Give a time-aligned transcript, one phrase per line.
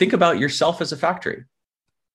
[0.00, 1.44] think about yourself as a factory,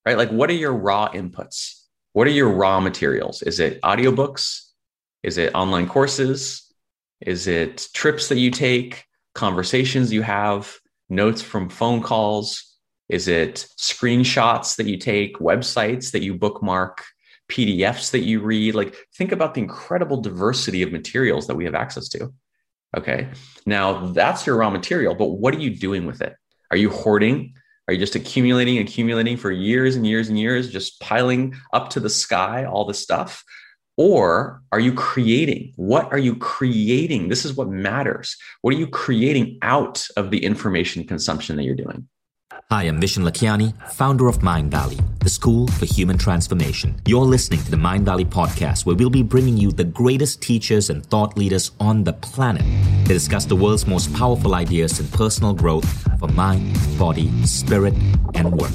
[0.08, 0.18] right?
[0.18, 1.84] Like, what are your raw inputs?
[2.14, 3.44] What are your raw materials?
[3.44, 4.72] Is it audiobooks?
[5.22, 6.74] Is it online courses?
[7.22, 10.76] Is it trips that you take, conversations you have,
[11.10, 12.76] notes from phone calls?
[13.08, 17.04] Is it screenshots that you take, websites that you bookmark,
[17.52, 18.74] PDFs that you read?
[18.74, 22.34] Like, think about the incredible diversity of materials that we have access to.
[22.98, 23.28] Okay.
[23.68, 26.36] Now that's your raw material, but what are you doing with it?
[26.72, 27.54] Are you hoarding?
[27.88, 32.00] Are you just accumulating, accumulating for years and years and years, just piling up to
[32.00, 33.44] the sky all the stuff?
[33.98, 35.74] Or are you creating?
[35.76, 37.30] What are you creating?
[37.30, 38.36] This is what matters.
[38.62, 42.10] What are you creating out of the information consumption that you're doing?
[42.72, 47.00] Hi, I'm Vishen Lakhiani, founder of Mind Valley, the school for human transformation.
[47.06, 50.90] You're listening to the Mind Valley podcast, where we'll be bringing you the greatest teachers
[50.90, 52.64] and thought leaders on the planet
[53.06, 55.88] to discuss the world's most powerful ideas in personal growth
[56.18, 57.94] for mind, body, spirit,
[58.34, 58.74] and work.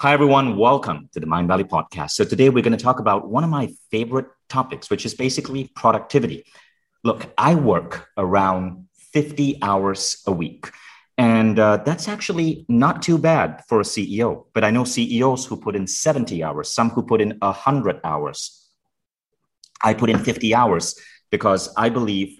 [0.00, 0.56] Hi, everyone.
[0.56, 2.12] Welcome to the Mind Valley podcast.
[2.12, 5.70] So, today we're going to talk about one of my favorite topics, which is basically
[5.76, 6.46] productivity.
[7.04, 10.70] Look, I work around 50 hours a week.
[11.18, 14.44] And uh, that's actually not too bad for a CEO.
[14.54, 18.70] But I know CEOs who put in 70 hours, some who put in 100 hours.
[19.82, 20.94] I put in 50 hours
[21.30, 22.38] because I believe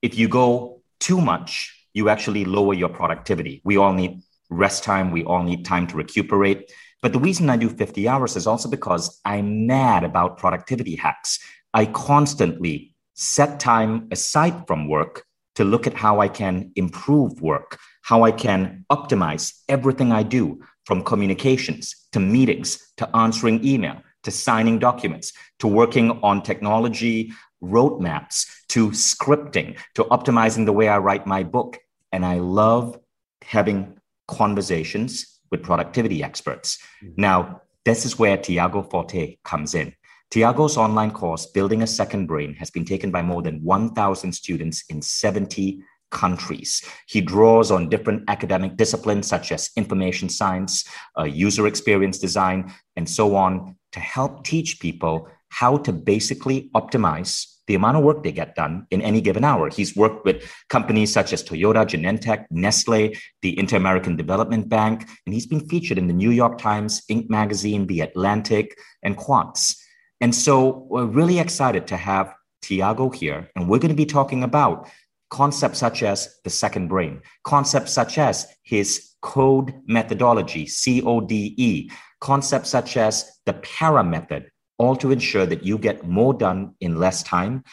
[0.00, 3.60] if you go too much, you actually lower your productivity.
[3.64, 6.72] We all need rest time, we all need time to recuperate.
[7.02, 11.38] But the reason I do 50 hours is also because I'm mad about productivity hacks.
[11.74, 15.24] I constantly set time aside from work
[15.56, 20.60] to look at how I can improve work, how I can optimize everything I do
[20.84, 28.46] from communications to meetings to answering email to signing documents to working on technology roadmaps
[28.68, 31.78] to scripting to optimizing the way I write my book.
[32.12, 32.96] And I love
[33.42, 36.78] having conversations with productivity experts.
[37.02, 37.20] Mm-hmm.
[37.20, 39.92] Now, this is where Tiago Forte comes in.
[40.30, 44.84] Tiago's online course, Building a Second Brain, has been taken by more than 1,000 students
[44.88, 46.82] in 70 countries.
[47.06, 50.84] He draws on different academic disciplines such as information science,
[51.18, 57.56] uh, user experience design, and so on to help teach people how to basically optimize
[57.66, 59.68] the amount of work they get done in any given hour.
[59.68, 65.34] He's worked with companies such as Toyota, Genentech, Nestle, the Inter American Development Bank, and
[65.34, 67.28] he's been featured in the New York Times, Inc.
[67.28, 69.82] magazine, The Atlantic, and Quartz.
[70.20, 74.42] And so we're really excited to have Tiago here, and we're going to be talking
[74.42, 74.88] about
[75.30, 81.54] concepts such as the second brain, concepts such as his code methodology, C O D
[81.56, 86.74] E, concepts such as the PARA method, all to ensure that you get more done
[86.80, 87.64] in less time.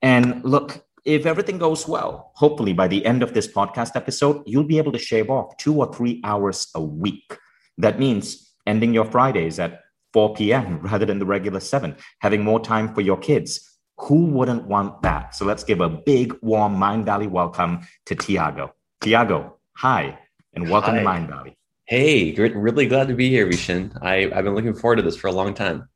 [0.00, 4.64] And look, if everything goes well, hopefully by the end of this podcast episode, you'll
[4.64, 7.36] be able to shave off two or three hours a week.
[7.78, 9.80] That means ending your Fridays at
[10.12, 10.80] 4 p.m.
[10.82, 13.71] rather than the regular 7, having more time for your kids.
[14.04, 15.32] Who wouldn't want that?
[15.32, 18.74] So let's give a big, warm Mind Mindvalley welcome to Tiago.
[19.00, 20.18] Tiago, hi,
[20.54, 21.00] and welcome hi.
[21.00, 21.54] to Mindvalley.
[21.84, 23.96] Hey, really glad to be here, Vishen.
[24.02, 25.88] I, I've been looking forward to this for a long time.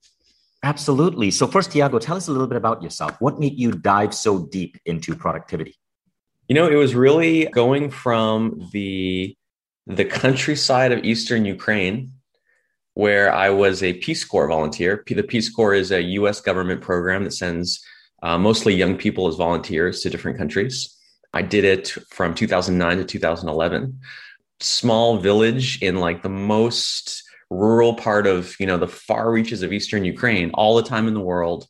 [0.62, 1.33] Absolutely.
[1.33, 3.21] So, first, Tiago, tell us a little bit about yourself.
[3.21, 5.75] What made you dive so deep into productivity?
[6.49, 9.37] You know, it was really going from the
[9.88, 12.12] the countryside of eastern Ukraine
[12.94, 15.03] where I was a Peace Corps volunteer.
[15.06, 17.84] The Peace Corps is a US government program that sends
[18.22, 20.97] uh, mostly young people as volunteers to different countries.
[21.32, 24.00] I did it from 2009 to 2011.
[24.60, 29.72] Small village in like the most rural part of, you know, the far reaches of
[29.72, 31.66] Eastern Ukraine, all the time in the world.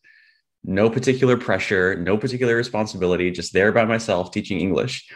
[0.65, 5.09] No particular pressure, no particular responsibility, just there by myself teaching English.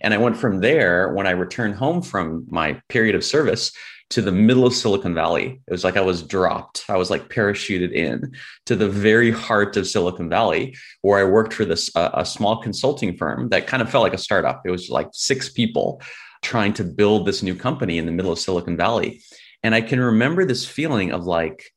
[0.00, 3.72] And I went from there when I returned home from my period of service
[4.10, 5.60] to the middle of Silicon Valley.
[5.66, 6.84] It was like I was dropped.
[6.88, 8.32] I was like parachuted in
[8.66, 12.62] to the very heart of Silicon Valley, where I worked for this uh, a small
[12.62, 14.62] consulting firm that kind of felt like a startup.
[14.64, 16.00] It was like six people
[16.42, 19.20] trying to build this new company in the middle of Silicon Valley.
[19.62, 21.72] And I can remember this feeling of like,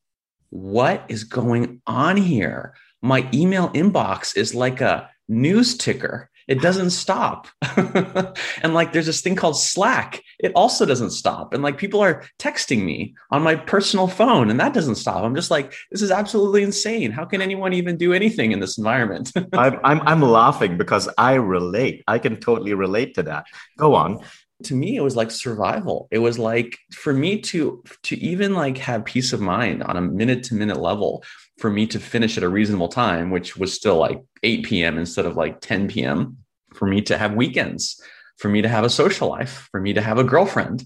[0.50, 2.74] what is going on here?
[3.02, 6.30] My email inbox is like a news ticker.
[6.48, 7.48] It doesn't stop.
[7.76, 10.22] and like there's this thing called Slack.
[10.38, 11.54] It also doesn't stop.
[11.54, 15.22] And like people are texting me on my personal phone and that doesn't stop.
[15.24, 17.12] I'm just like, this is absolutely insane.
[17.12, 19.32] How can anyone even do anything in this environment?
[19.52, 22.02] I'm, I'm, I'm laughing because I relate.
[22.06, 23.46] I can totally relate to that.
[23.78, 24.20] Go on
[24.64, 28.78] to me it was like survival it was like for me to to even like
[28.78, 31.24] have peace of mind on a minute to minute level
[31.62, 34.98] for me to finish at a reasonable time, which was still like 8 p.m.
[34.98, 36.38] instead of like 10 p.m.,
[36.74, 38.02] for me to have weekends,
[38.36, 40.82] for me to have a social life, for me to have a girlfriend.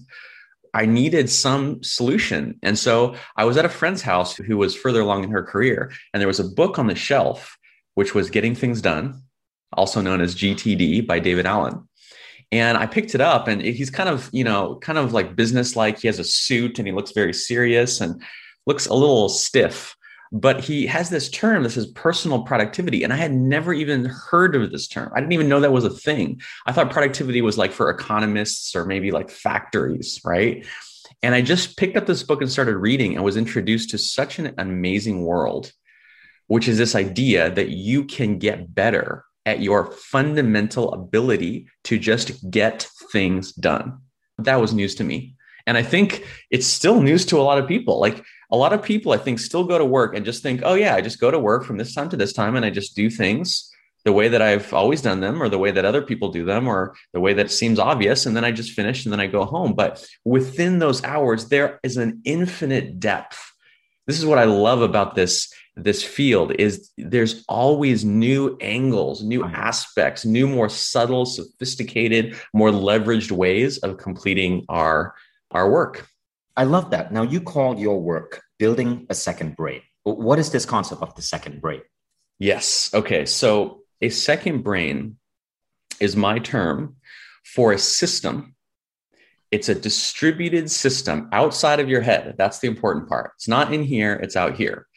[0.75, 2.59] I needed some solution.
[2.61, 5.91] And so I was at a friend's house who was further along in her career,
[6.13, 7.57] and there was a book on the shelf,
[7.95, 9.23] which was Getting Things Done,
[9.73, 11.89] also known as GTD by David Allen.
[12.51, 15.75] And I picked it up, and he's kind of, you know, kind of like business
[15.75, 15.97] like.
[15.97, 18.21] He has a suit and he looks very serious and
[18.67, 19.96] looks a little stiff
[20.31, 24.55] but he has this term this is personal productivity and i had never even heard
[24.55, 25.11] of this term.
[25.15, 26.41] I didn't even know that was a thing.
[26.65, 30.65] I thought productivity was like for economists or maybe like factories right?
[31.23, 34.39] And i just picked up this book and started reading and was introduced to such
[34.39, 35.71] an amazing world
[36.47, 42.49] which is this idea that you can get better at your fundamental ability to just
[42.49, 43.99] get things done.
[44.37, 45.35] That was news to me.
[45.65, 47.99] And i think it's still news to a lot of people.
[47.99, 50.75] Like a lot of people i think still go to work and just think oh
[50.75, 52.95] yeah i just go to work from this time to this time and i just
[52.95, 53.71] do things
[54.05, 56.67] the way that i've always done them or the way that other people do them
[56.67, 59.43] or the way that seems obvious and then i just finish and then i go
[59.43, 59.73] home.
[59.73, 63.51] But within those hours there is an infinite depth.
[64.05, 69.41] This is what i love about this this field is there's always new angles new
[69.43, 69.55] mm-hmm.
[69.55, 75.13] aspects new more subtle sophisticated more leveraged ways of completing our
[75.51, 76.07] our work
[76.57, 77.13] I love that.
[77.13, 79.81] Now, you call your work building a second brain.
[80.03, 81.81] What is this concept of the second brain?
[82.39, 82.89] Yes.
[82.93, 83.25] Okay.
[83.25, 85.17] So, a second brain
[85.99, 86.97] is my term
[87.45, 88.55] for a system.
[89.51, 92.35] It's a distributed system outside of your head.
[92.37, 93.31] That's the important part.
[93.35, 94.87] It's not in here, it's out here.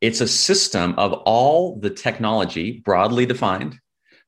[0.00, 3.78] It's a system of all the technology broadly defined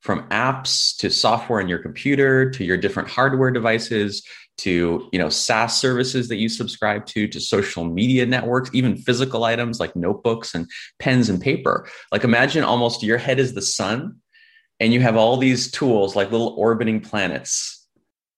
[0.00, 4.26] from apps to software in your computer to your different hardware devices
[4.58, 9.44] to you know SaaS services that you subscribe to, to social media networks, even physical
[9.44, 10.69] items like notebooks and
[10.99, 11.88] pens and paper.
[12.12, 14.16] Like imagine almost your head is the sun,
[14.81, 17.87] and you have all these tools like little orbiting planets,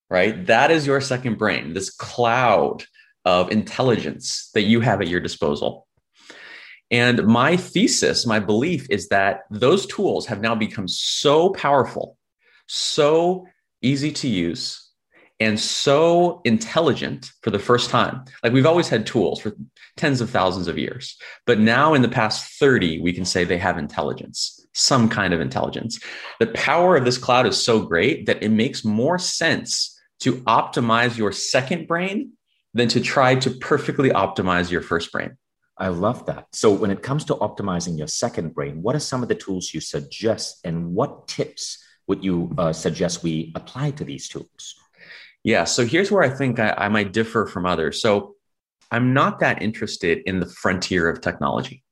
[0.09, 0.47] right?
[0.47, 2.85] That is your second brain, this cloud
[3.25, 5.87] of intelligence that you have at your disposal.
[6.91, 12.17] And my thesis, my belief is that those tools have now become so powerful,
[12.67, 13.47] so
[13.81, 14.90] easy to use,
[15.41, 18.25] and so intelligent for the first time.
[18.45, 19.57] Like we've always had tools for
[19.97, 23.59] tens of thousands of years, but now in the past 30, we can say they
[23.59, 25.99] have intelligence, some kind of intelligence.
[26.39, 31.17] The power of this cloud is so great that it makes more sense to optimize
[31.17, 32.33] your second brain
[32.75, 35.37] than to try to perfectly optimize your first brain.
[35.79, 36.47] I love that.
[36.53, 39.73] So, when it comes to optimizing your second brain, what are some of the tools
[39.73, 44.75] you suggest, and what tips would you uh, suggest we apply to these tools?
[45.45, 45.65] Yeah.
[45.65, 48.01] So here's where I think I, I might differ from others.
[48.03, 48.35] So
[48.91, 51.83] I'm not that interested in the frontier of technology.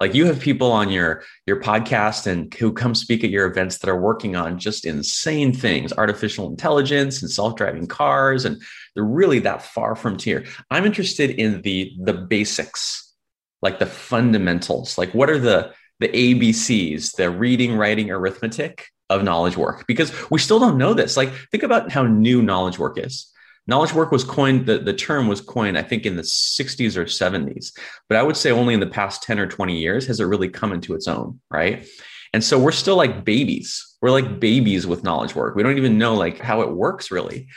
[0.00, 3.78] Like you have people on your your podcast and who come speak at your events
[3.78, 8.62] that are working on just insane things, artificial intelligence and self-driving cars, and
[8.94, 10.44] they're really that far from tier.
[10.70, 13.12] I'm interested in the the basics,
[13.60, 14.98] like the fundamentals.
[14.98, 20.38] Like what are the the ABCs, the reading, writing, arithmetic of knowledge work because we
[20.38, 21.16] still don't know this.
[21.16, 23.32] Like, think about how new knowledge work is.
[23.66, 27.04] Knowledge work was coined, the, the term was coined, I think, in the 60s or
[27.04, 27.72] 70s.
[28.08, 30.48] But I would say only in the past 10 or 20 years has it really
[30.48, 31.86] come into its own, right?
[32.32, 33.96] And so we're still like babies.
[34.00, 35.54] We're like babies with knowledge work.
[35.54, 37.48] We don't even know like how it works really.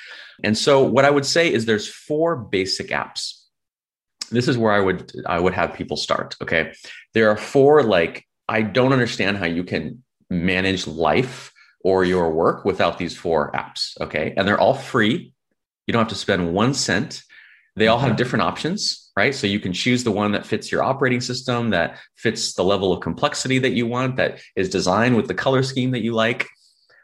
[0.43, 3.37] And so what I would say is there's four basic apps.
[4.31, 6.73] This is where I would I would have people start, okay?
[7.13, 11.51] There are four like I don't understand how you can manage life
[11.83, 13.99] or your work without these four apps.
[13.99, 14.33] Okay.
[14.35, 15.33] And they're all free.
[15.85, 17.21] You don't have to spend one cent.
[17.75, 19.33] They all have different options, right?
[19.33, 22.91] So you can choose the one that fits your operating system, that fits the level
[22.91, 26.47] of complexity that you want, that is designed with the color scheme that you like.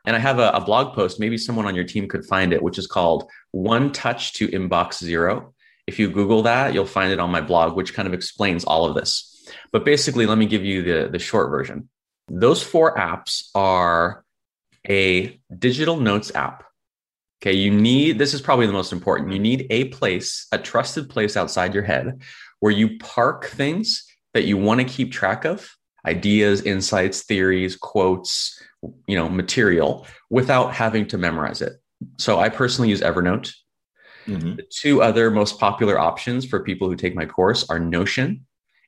[0.05, 2.62] And I have a, a blog post, maybe someone on your team could find it,
[2.62, 5.53] which is called One Touch to Inbox Zero.
[5.86, 8.86] If you Google that, you'll find it on my blog, which kind of explains all
[8.86, 9.48] of this.
[9.72, 11.89] But basically, let me give you the, the short version.
[12.29, 14.24] Those four apps are
[14.88, 16.63] a digital notes app.
[17.41, 19.31] Okay, you need this is probably the most important.
[19.31, 22.22] You need a place, a trusted place outside your head
[22.60, 25.69] where you park things that you want to keep track of,
[26.05, 28.62] ideas, insights, theories, quotes,
[29.07, 31.74] you know, material without having to memorize it.
[32.17, 33.53] So I personally use Evernote.
[34.25, 34.55] Mm-hmm.
[34.55, 38.46] The two other most popular options for people who take my course are Notion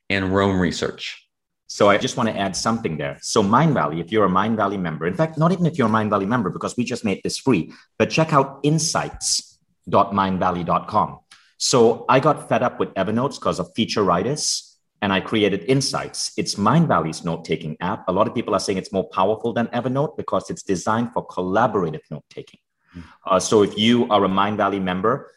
[0.08, 1.26] and Roam Research.
[1.72, 3.16] So I just want to add something there.
[3.22, 6.26] So Mindvalley, if you're a Mindvalley member, in fact, not even if you're a Mindvalley
[6.26, 11.20] member, because we just made this free, but check out insights.mindvalley.com.
[11.58, 16.32] So I got fed up with Evernote because of featureitis, and I created Insights.
[16.36, 18.02] It's Mindvalley's note-taking app.
[18.08, 21.24] A lot of people are saying it's more powerful than Evernote because it's designed for
[21.24, 22.58] collaborative note-taking.
[22.96, 23.08] Mm-hmm.
[23.24, 25.30] Uh, so if you are a Mindvalley member,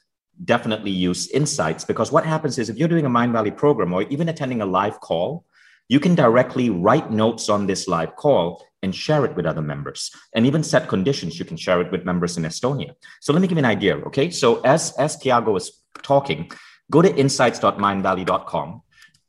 [0.43, 4.29] definitely use Insights because what happens is if you're doing a Mindvalley program or even
[4.29, 5.45] attending a live call,
[5.93, 10.09] you can directly write notes on this live call and share it with other members
[10.33, 11.37] and even set conditions.
[11.37, 12.95] You can share it with members in Estonia.
[13.21, 13.97] So let me give you an idea.
[14.07, 14.31] Okay.
[14.31, 16.51] So as, as Tiago is talking,
[16.89, 18.81] go to insights.mindvalley.com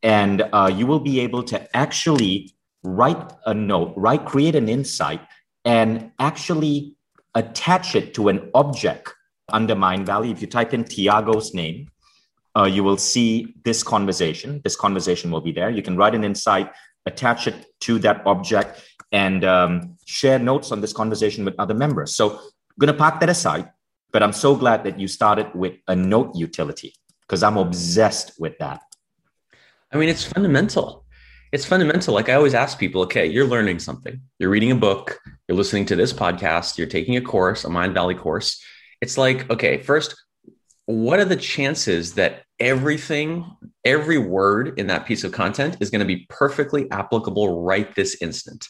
[0.02, 5.21] and uh, you will be able to actually write a note, write, create an insight
[5.66, 6.97] and actually
[7.35, 9.12] attach it to an object
[9.52, 10.30] under Mindvalley.
[10.33, 11.90] If you type in Tiago's name,
[12.56, 14.61] uh, you will see this conversation.
[14.62, 15.70] This conversation will be there.
[15.70, 16.70] You can write an insight,
[17.06, 18.82] attach it to that object,
[19.12, 22.14] and um, share notes on this conversation with other members.
[22.14, 23.70] So I'm going to park that aside,
[24.12, 28.58] but I'm so glad that you started with a note utility because I'm obsessed with
[28.58, 28.82] that.
[29.92, 31.04] I mean, it's fundamental.
[31.52, 32.14] It's fundamental.
[32.14, 34.20] Like I always ask people, okay, you're learning something.
[34.38, 37.94] You're reading a book, you're listening to this podcast, you're taking a course, a Mind
[37.94, 38.61] Valley course.
[39.00, 40.16] It's like, okay, first,
[40.87, 46.00] what are the chances that everything, every word in that piece of content is going
[46.00, 48.69] to be perfectly applicable right this instant?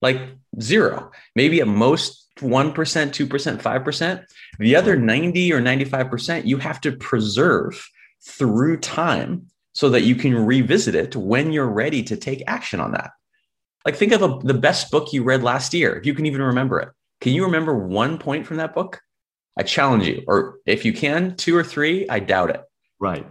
[0.00, 0.20] Like
[0.60, 4.24] zero, maybe at most 1%, 2%, 5%.
[4.58, 7.88] The other 90 or 95%, you have to preserve
[8.26, 12.92] through time so that you can revisit it when you're ready to take action on
[12.92, 13.10] that.
[13.84, 16.42] Like, think of a, the best book you read last year, if you can even
[16.42, 16.90] remember it.
[17.20, 19.00] Can you remember one point from that book?
[19.58, 22.62] I challenge you, or if you can, two or three, I doubt it.
[22.98, 23.26] Right.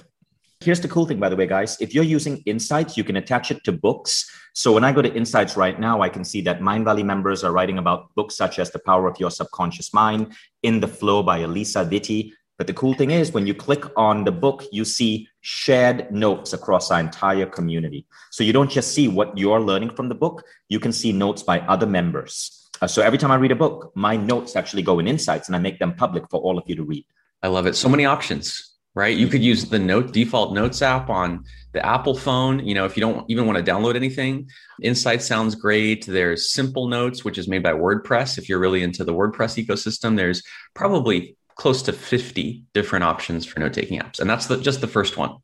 [0.60, 1.78] Here's the cool thing, by the way, guys.
[1.82, 4.30] If you're using Insights, you can attach it to books.
[4.54, 7.44] So when I go to Insights right now, I can see that Mind Valley members
[7.44, 11.24] are writing about books such as The Power of Your Subconscious Mind, In the FLO
[11.24, 14.86] by Alisa Vitti, but the cool thing is, when you click on the book, you
[14.86, 18.06] see shared notes across our entire community.
[18.30, 21.42] So you don't just see what you're learning from the book, you can see notes
[21.42, 22.61] by other members.
[22.82, 25.56] Uh, so every time I read a book, my notes actually go in insights and
[25.56, 27.06] I make them public for all of you to read.
[27.44, 27.76] I love it.
[27.76, 29.16] So many options, right?
[29.16, 32.66] You could use the note default notes app on the Apple phone.
[32.66, 34.50] You know, if you don't even want to download anything,
[34.82, 36.06] Insight sounds great.
[36.06, 38.38] There's Simple Notes, which is made by WordPress.
[38.38, 43.60] If you're really into the WordPress ecosystem, there's probably close to 50 different options for
[43.60, 44.20] note taking apps.
[44.20, 45.38] And that's the, just the first one.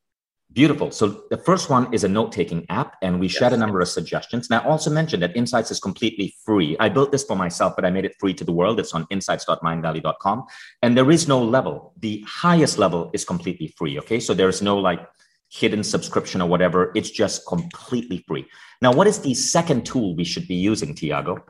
[0.54, 0.92] Beautiful.
[0.92, 3.36] So the first one is a note taking app, and we yes.
[3.36, 4.50] shared a number of suggestions.
[4.50, 6.78] And I also mentioned that Insights is completely free.
[6.80, 8.80] I built this for myself, but I made it free to the world.
[8.80, 10.46] It's on insights.mindvalley.com.
[10.82, 11.94] And there is no level.
[12.00, 14.00] The highest level is completely free.
[14.00, 14.20] Okay.
[14.20, 15.08] So there is no like
[15.50, 16.92] hidden subscription or whatever.
[16.96, 18.46] It's just completely free.
[18.82, 21.44] Now, what is the second tool we should be using, Tiago?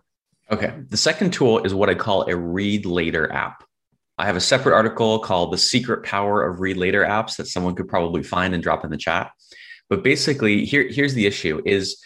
[0.49, 0.73] Okay.
[0.89, 3.63] The second tool is what I call a read later app.
[4.17, 7.75] I have a separate article called The Secret Power of Read Later Apps that someone
[7.75, 9.31] could probably find and drop in the chat.
[9.89, 12.01] But basically, here, here's the issue is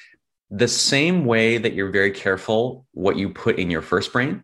[0.49, 4.43] the same way that you're very careful what you put in your first brain,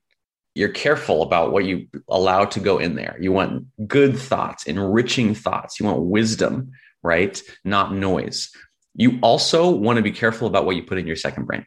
[0.55, 3.17] you're careful about what you allow to go in there.
[3.19, 5.79] You want good thoughts, enriching thoughts.
[5.79, 6.71] You want wisdom,
[7.03, 7.39] right?
[7.65, 8.50] Not noise.
[8.95, 11.65] You also want to be careful about what you put in your second brain.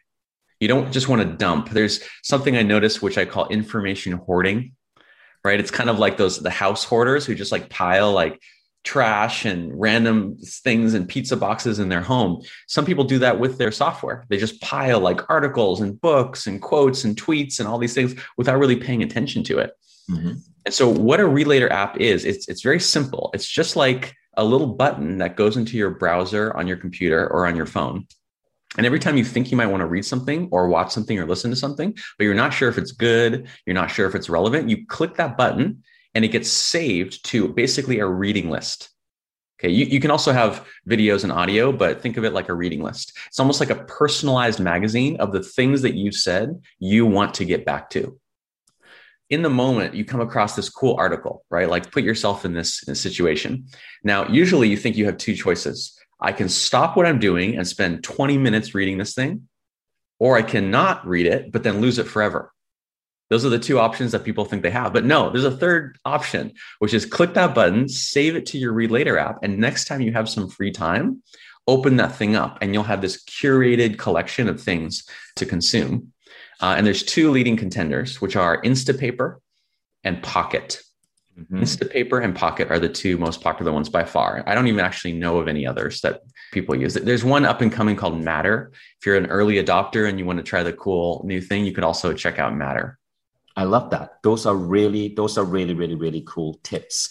[0.59, 1.69] You don't just want to dump.
[1.69, 4.73] There's something I noticed, which I call information hoarding
[5.43, 5.59] right?
[5.59, 8.41] It's kind of like those the house hoarders who just like pile like
[8.83, 12.41] trash and random things and pizza boxes in their home.
[12.67, 14.25] Some people do that with their software.
[14.29, 18.15] They just pile like articles and books and quotes and tweets and all these things
[18.37, 19.71] without really paying attention to it.
[20.09, 20.33] Mm-hmm.
[20.65, 23.29] And so what a Read Later app is, it's it's very simple.
[23.33, 27.45] It's just like a little button that goes into your browser on your computer or
[27.45, 28.07] on your phone.
[28.77, 31.25] And every time you think you might want to read something or watch something or
[31.25, 34.29] listen to something, but you're not sure if it's good, you're not sure if it's
[34.29, 35.83] relevant, you click that button
[36.15, 38.89] and it gets saved to basically a reading list.
[39.59, 39.69] Okay.
[39.69, 42.81] You, you can also have videos and audio, but think of it like a reading
[42.81, 43.15] list.
[43.27, 47.45] It's almost like a personalized magazine of the things that you said you want to
[47.45, 48.19] get back to.
[49.29, 51.69] In the moment, you come across this cool article, right?
[51.69, 53.67] Like put yourself in this, in this situation.
[54.03, 57.67] Now, usually you think you have two choices I can stop what I'm doing and
[57.67, 59.47] spend 20 minutes reading this thing,
[60.19, 62.53] or I cannot read it, but then lose it forever.
[63.29, 64.91] Those are the two options that people think they have.
[64.91, 68.73] But no, there's a third option, which is click that button, save it to your
[68.73, 69.39] Read Later app.
[69.41, 71.23] And next time you have some free time,
[71.65, 76.11] open that thing up and you'll have this curated collection of things to consume.
[76.59, 79.37] Uh, and there's two leading contenders, which are Instapaper
[80.03, 80.81] and Pocket.
[81.41, 81.61] Mm-hmm.
[81.61, 84.43] Instapaper and Pocket are the two most popular ones by far.
[84.45, 86.21] I don't even actually know of any others that
[86.51, 86.93] people use.
[86.93, 88.71] There's one up and coming called Matter.
[88.99, 91.73] If you're an early adopter and you want to try the cool new thing, you
[91.73, 92.99] could also check out Matter.
[93.55, 94.21] I love that.
[94.23, 97.09] Those are really, those are really, really, really cool tips.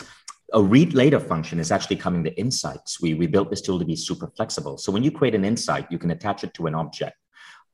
[0.53, 3.01] A read later function is actually coming to insights.
[3.01, 4.79] We, we built this tool to be super flexible.
[4.79, 7.17] So when you create an insight, you can attach it to an object.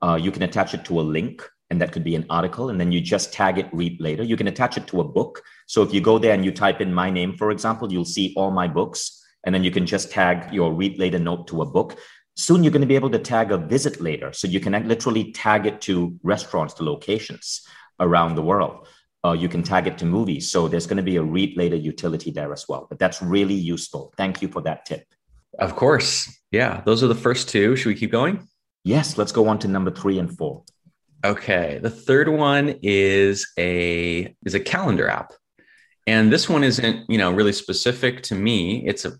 [0.02, 2.80] Uh, you can attach it to a link and that could be an article, and
[2.80, 4.22] then you just tag it read later.
[4.22, 5.42] You can attach it to a book.
[5.66, 8.32] So if you go there and you type in my name, for example, you'll see
[8.36, 11.66] all my books, and then you can just tag your read later note to a
[11.66, 11.98] book.
[12.36, 14.32] Soon you're going to be able to tag a visit later.
[14.32, 17.66] So you can literally tag it to restaurants, to locations
[17.98, 18.86] around the world.
[19.24, 20.50] Uh, you can tag it to movies.
[20.50, 22.86] So there's going to be a read later utility there as well.
[22.88, 24.12] But that's really useful.
[24.16, 25.06] Thank you for that tip.
[25.58, 26.30] Of course.
[26.50, 26.82] Yeah.
[26.84, 27.74] Those are the first two.
[27.74, 28.46] Should we keep going?
[28.84, 29.16] Yes.
[29.16, 30.62] Let's go on to number three and four.
[31.26, 31.80] Okay.
[31.82, 35.32] The third one is a is a calendar app.
[36.06, 38.86] And this one isn't, you know, really specific to me.
[38.86, 39.14] It's a,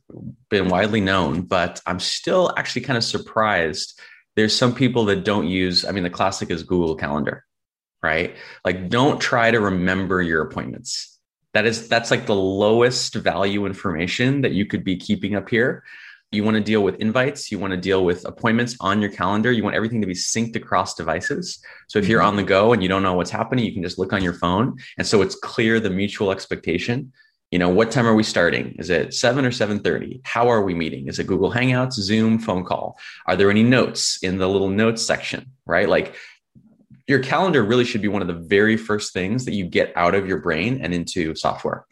[0.48, 4.00] been widely known, but I'm still actually kind of surprised.
[4.36, 7.44] There's some people that don't use, I mean, the classic is Google Calendar,
[8.04, 8.36] right?
[8.64, 11.18] Like don't try to remember your appointments.
[11.54, 15.82] That is that's like the lowest value information that you could be keeping up here
[16.32, 19.52] you want to deal with invites, you want to deal with appointments on your calendar,
[19.52, 21.60] you want everything to be synced across devices.
[21.88, 22.28] So if you're mm-hmm.
[22.28, 24.32] on the go and you don't know what's happening, you can just look on your
[24.32, 24.76] phone.
[24.98, 27.12] And so it's clear the mutual expectation.
[27.52, 28.74] You know, what time are we starting?
[28.78, 30.20] Is it 7 or 7:30?
[30.24, 31.06] How are we meeting?
[31.06, 32.98] Is it Google Hangouts, Zoom, phone call?
[33.28, 35.88] Are there any notes in the little notes section, right?
[35.88, 36.16] Like
[37.06, 40.14] your calendar really should be one of the very first things that you get out
[40.16, 41.86] of your brain and into software.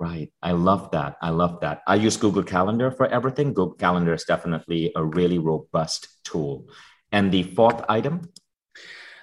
[0.00, 0.32] Right.
[0.40, 1.16] I love that.
[1.20, 1.82] I love that.
[1.86, 3.48] I use Google Calendar for everything.
[3.48, 6.68] Google Calendar is definitely a really robust tool.
[7.10, 8.30] And the fourth item?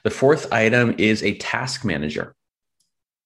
[0.04, 2.36] The fourth item is a task manager.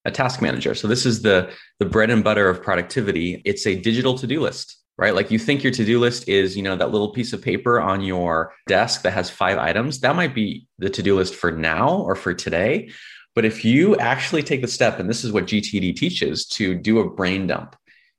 [0.06, 0.76] A task manager.
[0.76, 3.42] So this is the the bread and butter of productivity.
[3.46, 5.16] It's a digital to-do list, right?
[5.16, 8.02] Like you think your to-do list is, you know, that little piece of paper on
[8.02, 10.02] your desk that has five items.
[10.02, 12.92] That might be the to-do list for now or for today.
[13.40, 17.00] But if you actually take the step, and this is what GTD teaches, to do
[17.00, 17.74] a brain dump,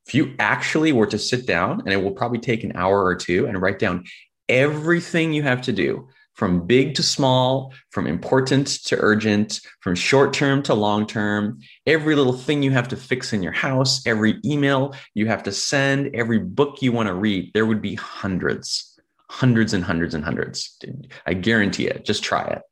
[0.07, 3.15] if you actually were to sit down, and it will probably take an hour or
[3.17, 4.07] two, and write down
[4.49, 10.33] everything you have to do from big to small, from important to urgent, from short
[10.33, 14.41] term to long term, every little thing you have to fix in your house, every
[14.43, 18.99] email you have to send, every book you want to read, there would be hundreds,
[19.29, 20.79] hundreds and hundreds and hundreds.
[21.27, 22.07] I guarantee it.
[22.07, 22.63] Just try it.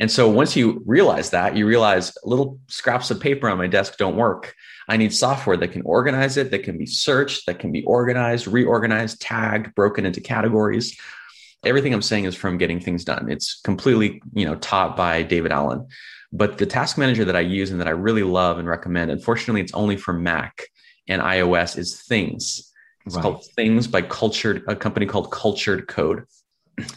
[0.00, 3.98] And so once you realize that, you realize little scraps of paper on my desk
[3.98, 4.54] don't work.
[4.88, 8.48] I need software that can organize it, that can be searched, that can be organized,
[8.48, 10.98] reorganized, tagged, broken into categories.
[11.64, 13.30] Everything I'm saying is from getting things done.
[13.30, 15.86] It's completely, you know, taught by David Allen.
[16.32, 19.60] But the task manager that I use and that I really love and recommend, unfortunately,
[19.60, 20.62] it's only for Mac
[21.08, 22.72] and iOS is Things.
[23.04, 23.22] It's right.
[23.22, 26.24] called Things by Cultured, a company called Cultured Code.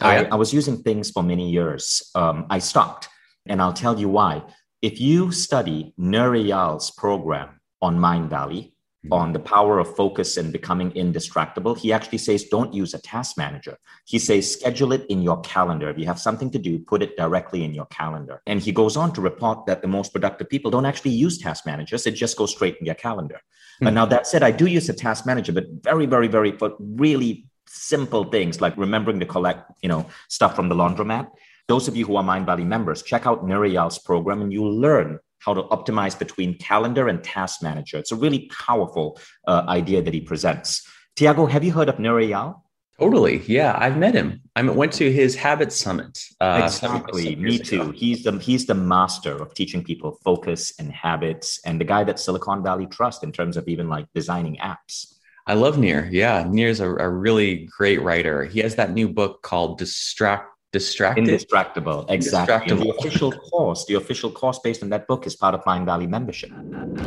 [0.00, 2.10] Oh, I, I, was using things for many years.
[2.14, 3.08] Um, I stopped,
[3.46, 4.42] and I'll tell you why.
[4.82, 9.12] If you study Nir Eyal's program on Mindvalley, mm-hmm.
[9.12, 13.36] on the power of focus and becoming indistractable, he actually says don't use a task
[13.36, 13.76] manager.
[14.06, 15.88] He says schedule it in your calendar.
[15.90, 18.42] If you have something to do, put it directly in your calendar.
[18.46, 21.66] And he goes on to report that the most productive people don't actually use task
[21.66, 23.36] managers, it just goes straight in their calendar.
[23.36, 23.84] Mm-hmm.
[23.84, 26.76] But now that said, I do use a task manager, but very, very, very, but
[26.78, 31.28] really simple things like remembering to collect, you know, stuff from the laundromat.
[31.68, 35.18] Those of you who are MindBody members, check out Nir Eyal's program and you'll learn
[35.38, 37.98] how to optimize between calendar and task manager.
[37.98, 40.86] It's a really powerful uh, idea that he presents.
[41.16, 42.60] Tiago, have you heard of Eyal?
[42.98, 43.42] Totally.
[43.46, 44.40] Yeah, I've met him.
[44.54, 46.16] I went to his Habit Summit.
[46.40, 47.34] Uh, exactly.
[47.34, 47.82] Me too.
[47.82, 47.90] Ago.
[47.90, 52.20] He's the he's the master of teaching people focus and habits, and the guy that
[52.20, 55.13] Silicon Valley trust in terms of even like designing apps.
[55.46, 56.08] I love Nir.
[56.10, 58.44] Yeah, Nir's a, a really great writer.
[58.44, 61.26] He has that new book called Distract Distracted.
[61.26, 62.76] Indistractable, exactly.
[62.76, 66.08] the official course, the official course based on that book is part of Mind Valley
[66.08, 66.50] membership.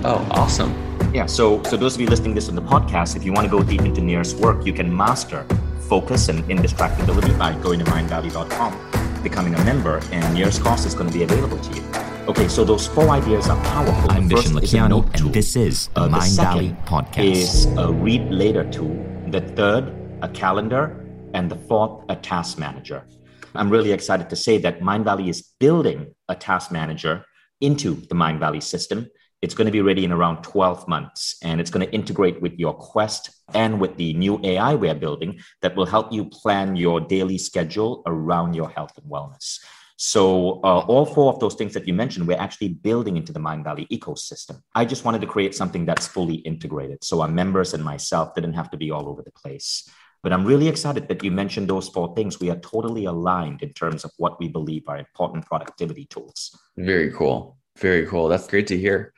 [0.06, 0.72] Oh, awesome.
[1.14, 1.26] Yeah.
[1.26, 3.62] So, so those of you listening this on the podcast, if you want to go
[3.62, 5.46] deep into Nir's work, you can master
[5.82, 11.08] focus and indistractability by going to mindvalley.com, becoming a member, and Nir's course is going
[11.08, 12.17] to be available to you.
[12.28, 14.12] Okay, so those four ideas are powerful.
[14.12, 17.24] I'm Vishen Lakhiani, and this is the uh, Mind Valley Podcast.
[17.24, 19.02] Is a read later tool.
[19.28, 23.08] The third, a calendar, and the fourth, a task manager.
[23.56, 27.24] I'm really excited to say that Mindvalley is building a task manager
[27.62, 29.08] into the Mindvalley system.
[29.42, 32.60] It's going to be ready in around 12 months, and it's going to integrate with
[32.60, 37.00] your Quest and with the new AI we're building that will help you plan your
[37.00, 39.60] daily schedule around your health and wellness.
[40.00, 43.40] So uh, all four of those things that you mentioned, we're actually building into the
[43.40, 44.62] Mindvalley ecosystem.
[44.76, 47.04] I just wanted to create something that's fully integrated.
[47.04, 49.90] So our members and myself didn't have to be all over the place.
[50.22, 52.40] But I'm really excited that you mentioned those four things.
[52.40, 56.56] We are totally aligned in terms of what we believe are important productivity tools.
[56.78, 57.58] Very cool.
[57.80, 58.28] Very cool.
[58.28, 59.14] That's great to hear.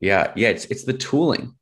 [0.00, 0.32] Yeah.
[0.36, 0.50] Yeah.
[0.50, 1.54] It's, it's the tooling.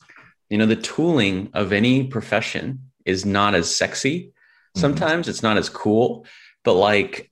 [0.50, 4.18] You know, the tooling of any profession is not as sexy.
[4.20, 4.80] Mm-hmm.
[4.80, 5.30] Sometimes mm-hmm.
[5.30, 6.26] it's not as cool,
[6.64, 7.29] but like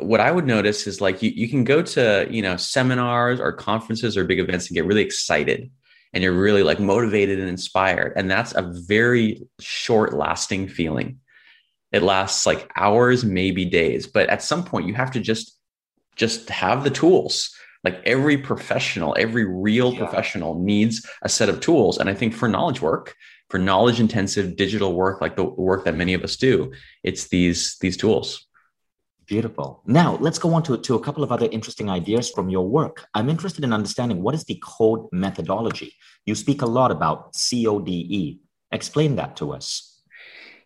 [0.00, 3.52] what I would notice is like you, you can go to, you know, seminars or
[3.52, 5.70] conferences or big events and get really excited
[6.12, 8.12] and you're really like motivated and inspired.
[8.16, 11.20] And that's a very short lasting feeling.
[11.92, 15.56] It lasts like hours, maybe days, but at some point you have to just
[16.16, 17.54] just have the tools.
[17.82, 20.00] Like every professional, every real yeah.
[20.00, 21.96] professional needs a set of tools.
[21.96, 23.14] And I think for knowledge work,
[23.48, 26.72] for knowledge intensive digital work like the work that many of us do,
[27.02, 28.46] it's these these tools.
[29.30, 29.80] Beautiful.
[29.86, 33.06] Now, let's go on to, to a couple of other interesting ideas from your work.
[33.14, 35.94] I'm interested in understanding what is the code methodology?
[36.26, 38.40] You speak a lot about CODE.
[38.72, 40.02] Explain that to us.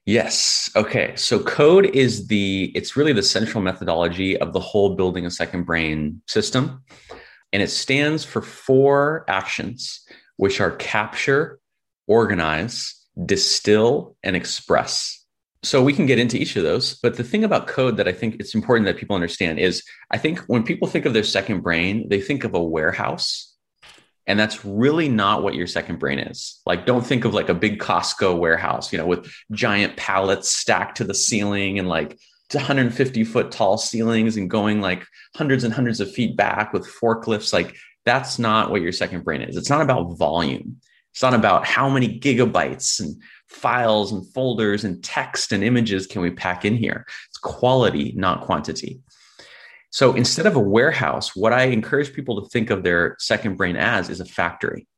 [0.06, 0.70] Yes.
[0.74, 1.12] Okay.
[1.14, 5.64] So code is the, it's really the central methodology of the whole building a second
[5.64, 6.84] brain system.
[7.52, 10.06] And it stands for four actions,
[10.38, 11.60] which are capture,
[12.06, 12.94] organize,
[13.26, 15.23] distill, and express.
[15.64, 16.94] So we can get into each of those.
[16.94, 20.18] But the thing about code that I think it's important that people understand is I
[20.18, 23.50] think when people think of their second brain, they think of a warehouse.
[24.26, 26.60] And that's really not what your second brain is.
[26.64, 30.98] Like, don't think of like a big Costco warehouse, you know, with giant pallets stacked
[30.98, 32.18] to the ceiling and like
[32.52, 37.52] 150 foot tall ceilings and going like hundreds and hundreds of feet back with forklifts.
[37.52, 37.74] Like,
[38.04, 39.56] that's not what your second brain is.
[39.56, 40.80] It's not about volume.
[41.14, 46.22] It's not about how many gigabytes and files and folders and text and images can
[46.22, 47.06] we pack in here?
[47.28, 49.00] It's quality, not quantity.
[49.90, 53.76] So instead of a warehouse, what I encourage people to think of their second brain
[53.76, 54.88] as is a factory.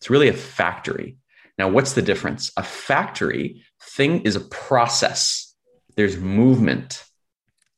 [0.00, 1.16] It's really a factory.
[1.56, 2.52] Now, what's the difference?
[2.58, 5.54] A factory thing is a process.
[5.96, 7.02] There's movement,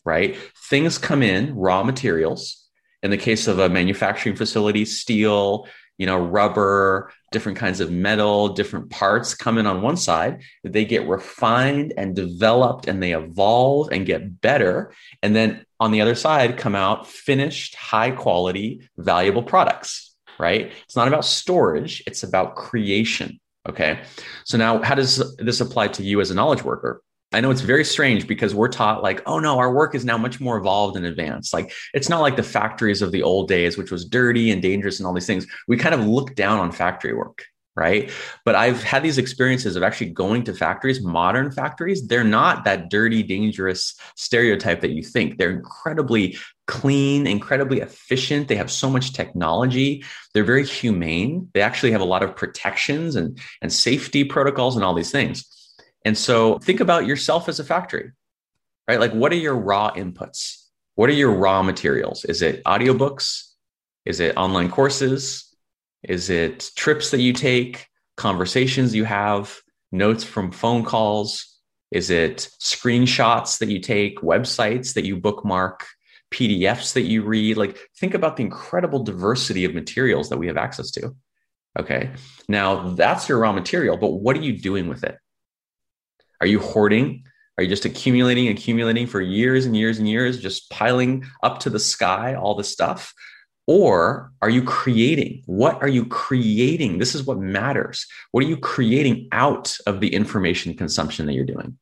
[0.04, 0.36] right?
[0.68, 2.68] Things come in, raw materials.
[3.04, 8.48] In the case of a manufacturing facility, steel, you know, rubber, different kinds of metal,
[8.48, 13.90] different parts come in on one side, they get refined and developed and they evolve
[13.92, 14.92] and get better.
[15.22, 20.72] And then on the other side come out finished, high quality, valuable products, right?
[20.84, 23.38] It's not about storage, it's about creation.
[23.68, 24.00] Okay.
[24.44, 27.00] So now, how does this apply to you as a knowledge worker?
[27.32, 30.18] I know it's very strange because we're taught like, oh no, our work is now
[30.18, 31.52] much more evolved and advanced.
[31.52, 34.98] Like it's not like the factories of the old days, which was dirty and dangerous
[34.98, 35.46] and all these things.
[35.68, 38.10] We kind of look down on factory work, right?
[38.44, 42.06] But I've had these experiences of actually going to factories, modern factories.
[42.06, 45.38] They're not that dirty, dangerous stereotype that you think.
[45.38, 48.48] They're incredibly clean, incredibly efficient.
[48.48, 50.04] They have so much technology.
[50.34, 51.48] They're very humane.
[51.54, 55.46] They actually have a lot of protections and, and safety protocols and all these things.
[56.04, 58.12] And so think about yourself as a factory,
[58.88, 59.00] right?
[59.00, 60.66] Like, what are your raw inputs?
[60.94, 62.24] What are your raw materials?
[62.24, 63.48] Is it audiobooks?
[64.04, 65.48] Is it online courses?
[66.02, 67.86] Is it trips that you take,
[68.16, 69.56] conversations you have,
[69.92, 71.56] notes from phone calls?
[71.92, 75.86] Is it screenshots that you take, websites that you bookmark,
[76.32, 77.56] PDFs that you read?
[77.56, 81.14] Like, think about the incredible diversity of materials that we have access to.
[81.78, 82.10] Okay.
[82.48, 85.16] Now, that's your raw material, but what are you doing with it?
[86.42, 87.22] Are you hoarding?
[87.56, 91.70] Are you just accumulating, accumulating for years and years and years, just piling up to
[91.70, 93.14] the sky all this stuff?
[93.68, 95.44] Or are you creating?
[95.46, 96.98] What are you creating?
[96.98, 98.08] This is what matters.
[98.32, 101.78] What are you creating out of the information consumption that you're doing?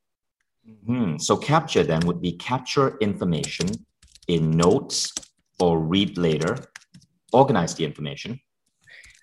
[0.69, 1.17] Mm-hmm.
[1.17, 3.69] So, capture then would be capture information
[4.29, 5.11] in notes
[5.59, 6.59] or read later,
[7.33, 8.39] organize the information.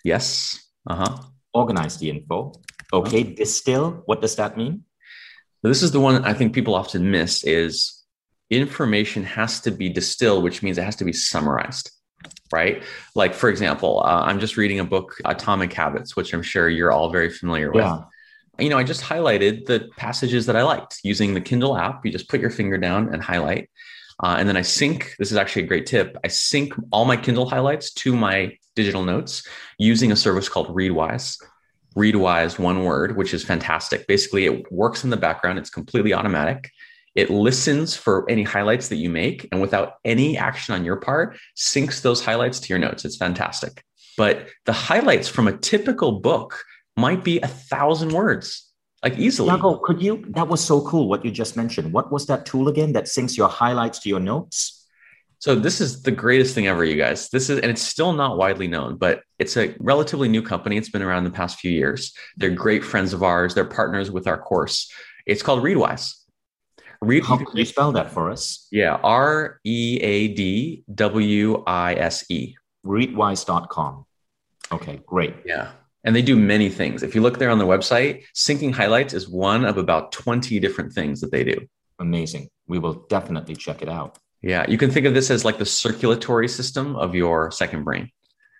[0.04, 0.66] Yes.
[0.90, 1.18] Uh huh.
[1.54, 2.54] Organize the info.
[2.92, 3.22] Okay.
[3.22, 3.34] Uh-huh.
[3.36, 4.02] Distill.
[4.08, 4.84] What does that mean?
[5.64, 8.04] This is the one I think people often miss is
[8.50, 11.92] information has to be distilled, which means it has to be summarized,
[12.52, 12.84] right?
[13.16, 16.92] Like, for example, uh, I'm just reading a book, Atomic Habits, which I'm sure you're
[16.92, 17.84] all very familiar with.
[17.84, 18.02] Yeah.
[18.60, 22.06] You know, I just highlighted the passages that I liked using the Kindle app.
[22.06, 23.70] You just put your finger down and highlight.
[24.24, 25.16] Uh, and then I sync.
[25.20, 26.18] This is actually a great tip.
[26.24, 31.38] I sync all my Kindle highlights to my digital notes using a service called Readwise.
[31.98, 34.06] Readwise one word, which is fantastic.
[34.08, 36.70] Basically, it works in the background, it's completely automatic.
[37.16, 41.36] It listens for any highlights that you make and without any action on your part,
[41.58, 43.04] syncs those highlights to your notes.
[43.06, 43.84] It's fantastic.
[44.18, 46.64] But the highlights from a typical book
[46.96, 48.72] might be a thousand words,
[49.04, 49.50] like easily.
[49.50, 50.24] Yago, could you?
[50.30, 51.92] That was so cool what you just mentioned.
[51.92, 54.77] What was that tool again that syncs your highlights to your notes?
[55.40, 57.30] So this is the greatest thing ever, you guys.
[57.30, 60.78] This is, and it's still not widely known, but it's a relatively new company.
[60.78, 62.14] It's been around the past few years.
[62.38, 63.54] They're great friends of ours.
[63.54, 64.92] They're partners with our course.
[65.26, 66.14] It's called Readwise.
[67.02, 68.68] Read, How can you spell that for us?
[68.72, 72.56] Yeah, R E A D W I S E.
[72.86, 74.06] Readwise.com.
[74.72, 75.36] Okay, great.
[75.46, 75.72] Yeah.
[76.04, 77.04] And they do many things.
[77.04, 80.94] If you look there on the website, syncing highlights is one of about 20 different
[80.94, 81.68] things that they do.
[82.00, 82.50] Amazing.
[82.68, 84.18] We will definitely check it out.
[84.42, 88.12] Yeah, you can think of this as like the circulatory system of your second brain.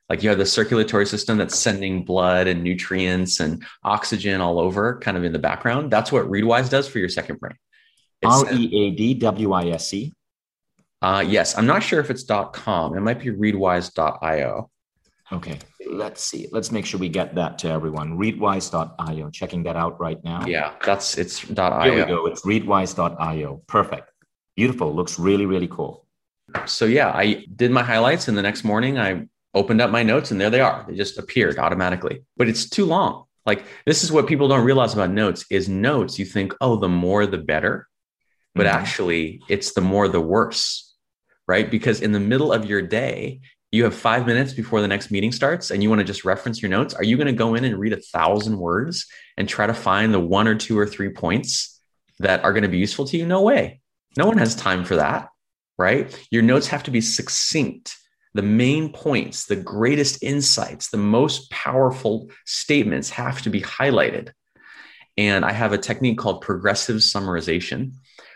[0.10, 5.00] Like you have the circulatory system that's sending blood and nutrients and oxygen all over,
[5.00, 5.92] kind of in the background.
[5.92, 7.56] That's what Readwise does for your second brain.
[8.26, 10.14] R E A D W I S E.
[11.02, 12.98] Uh, yes, I'm not sure if it's .com.
[12.98, 14.72] It might be readwise.io.
[15.32, 15.60] Okay,
[15.92, 16.48] let's see.
[16.52, 18.18] Let's make sure we get that to everyone.
[18.18, 19.30] Readwise.io.
[19.30, 20.46] Checking that out right now.
[20.48, 21.84] Yeah, that's it's .io.
[21.84, 22.26] Here we go.
[22.26, 23.62] It's readwise.io.
[23.68, 24.10] Perfect.
[24.58, 24.94] Beautiful.
[24.94, 26.06] Looks really, really cool.
[26.66, 30.32] So yeah, I did my highlights, and the next morning I opened up my notes,
[30.32, 30.84] and there they are.
[30.88, 32.24] They just appeared automatically.
[32.36, 33.26] But it's too long.
[33.46, 36.20] Like this is what people don't realize about notes is notes.
[36.20, 37.88] You think, oh, the more the better,
[38.56, 38.78] but mm-hmm.
[38.78, 40.96] actually, it's the more the worse,
[41.48, 41.70] right?
[41.70, 43.42] Because in the middle of your day,
[43.72, 46.62] you have five minutes before the next meeting starts and you want to just reference
[46.62, 49.06] your notes, are you going to go in and read a thousand words
[49.38, 51.80] and try to find the one or two or three points
[52.20, 53.26] that are going to be useful to you?
[53.26, 53.82] No way.
[54.18, 55.30] No one has time for that,
[55.78, 56.14] right?
[56.32, 57.96] Your notes have to be succinct.
[58.34, 64.32] The main points, the greatest insights, the most powerful statements have to be highlighted.
[65.18, 67.94] And I have a technique called progressive summarization,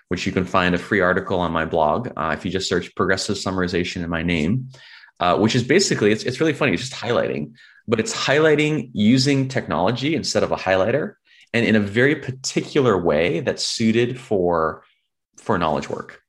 [0.08, 2.10] which you can find a free article on my blog.
[2.16, 4.70] Uh, if you just search progressive summarization in my name,
[5.20, 7.54] uh, which is basically it's, it's really funny it's just highlighting
[7.88, 11.14] but it's highlighting using technology instead of a highlighter
[11.54, 14.84] and in a very particular way that's suited for
[15.38, 16.22] for knowledge work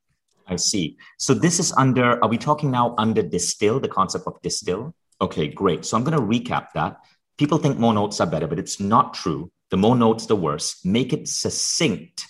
[0.47, 4.41] i see so this is under are we talking now under distill the concept of
[4.43, 6.97] distill okay great so i'm going to recap that
[7.38, 10.85] people think more notes are better but it's not true the more notes the worse
[10.85, 12.27] make it succinct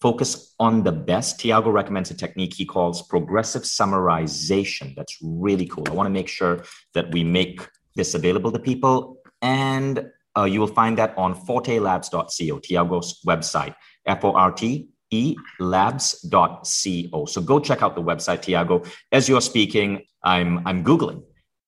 [0.00, 1.40] focus on the best.
[1.40, 4.94] Tiago recommends a technique he calls progressive summarization.
[4.94, 5.84] That's really cool.
[5.88, 9.18] I want to make sure that we make this available to people.
[9.42, 15.36] And uh, you will find that on fortelabs.co, Tiago's website, F O R T E
[15.60, 17.24] labs.co.
[17.26, 18.82] So go check out the website, Tiago.
[19.12, 21.22] As you're speaking, I'm, I'm Googling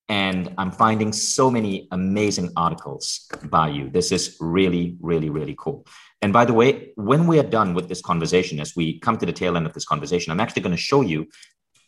[0.09, 3.91] and I'm finding so many amazing articles by you.
[3.91, 5.87] This is really, really, really cool.
[6.23, 9.27] And by the way, when we are done with this conversation, as we come to
[9.27, 11.29] the tail end of this conversation, I'm actually going to show you,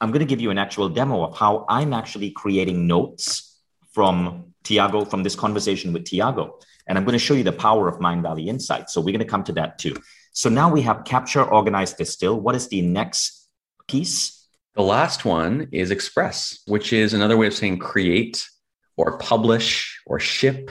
[0.00, 3.58] I'm going to give you an actual demo of how I'm actually creating notes
[3.92, 6.58] from Tiago, from this conversation with Tiago.
[6.86, 8.92] And I'm going to show you the power of Mind Valley Insights.
[8.92, 9.96] So we're going to come to that too.
[10.32, 12.40] So now we have capture, organize, distill.
[12.40, 13.48] What is the next
[13.88, 14.46] piece?
[14.74, 18.48] The last one is express, which is another way of saying create
[18.96, 20.70] or publish or ship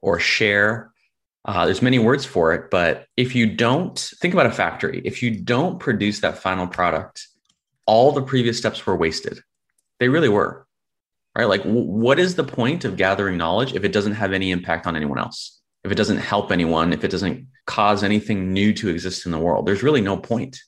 [0.00, 0.92] or share
[1.44, 5.22] uh, there's many words for it, but if you don't think about a factory, if
[5.22, 7.26] you don't produce that final product,
[7.84, 9.40] all the previous steps were wasted.
[9.98, 10.66] They really were,
[11.36, 11.48] right?
[11.48, 14.86] Like, w- what is the point of gathering knowledge if it doesn't have any impact
[14.86, 15.60] on anyone else?
[15.82, 19.38] If it doesn't help anyone, if it doesn't cause anything new to exist in the
[19.38, 20.60] world, there's really no point.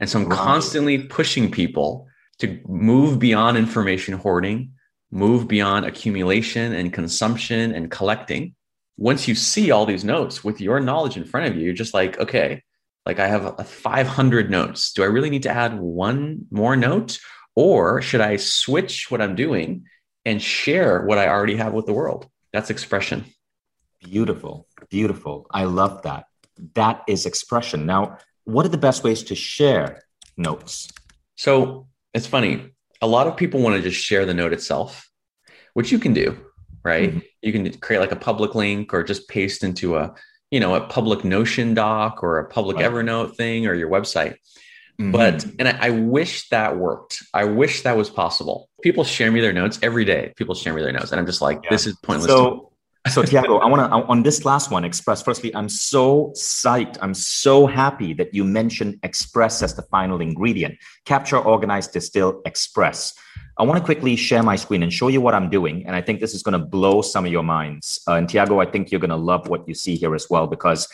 [0.00, 0.38] And so I'm right.
[0.38, 4.72] constantly pushing people to move beyond information hoarding,
[5.10, 8.54] move beyond accumulation and consumption and collecting
[8.96, 11.94] once you see all these notes with your knowledge in front of you, you're just
[11.94, 12.62] like, okay,
[13.06, 14.92] like I have a 500 notes.
[14.92, 17.18] Do I really need to add one more note?
[17.54, 19.86] Or should I switch what I'm doing
[20.24, 22.28] and share what I already have with the world?
[22.52, 23.24] That's expression.
[24.00, 24.68] Beautiful.
[24.88, 25.46] Beautiful.
[25.50, 26.26] I love that.
[26.74, 27.86] That is expression.
[27.86, 30.02] Now, what are the best ways to share
[30.36, 30.90] notes?
[31.36, 32.70] So it's funny.
[33.00, 35.08] A lot of people want to just share the note itself,
[35.74, 36.38] which you can do
[36.84, 37.10] right?
[37.10, 37.18] Mm-hmm.
[37.42, 40.14] You can create like a public link or just paste into a,
[40.50, 42.90] you know, a public Notion doc or a public right.
[42.90, 44.36] Evernote thing or your website.
[45.00, 45.12] Mm-hmm.
[45.12, 47.22] But, and I, I, wish that worked.
[47.32, 48.68] I wish that was possible.
[48.82, 50.34] People share me their notes every day.
[50.36, 51.12] People share me their notes.
[51.12, 51.70] And I'm just like, yeah.
[51.70, 52.30] this is pointless.
[52.30, 52.71] So,
[53.08, 55.22] so Tiago, I want to on this last one express.
[55.22, 56.98] Firstly, I'm so psyched.
[57.00, 60.78] I'm so happy that you mentioned express as the final ingredient.
[61.04, 63.14] Capture, organize, distill, express.
[63.58, 65.84] I want to quickly share my screen and show you what I'm doing.
[65.86, 68.00] And I think this is going to blow some of your minds.
[68.06, 70.46] Uh, and Tiago, I think you're going to love what you see here as well,
[70.46, 70.88] because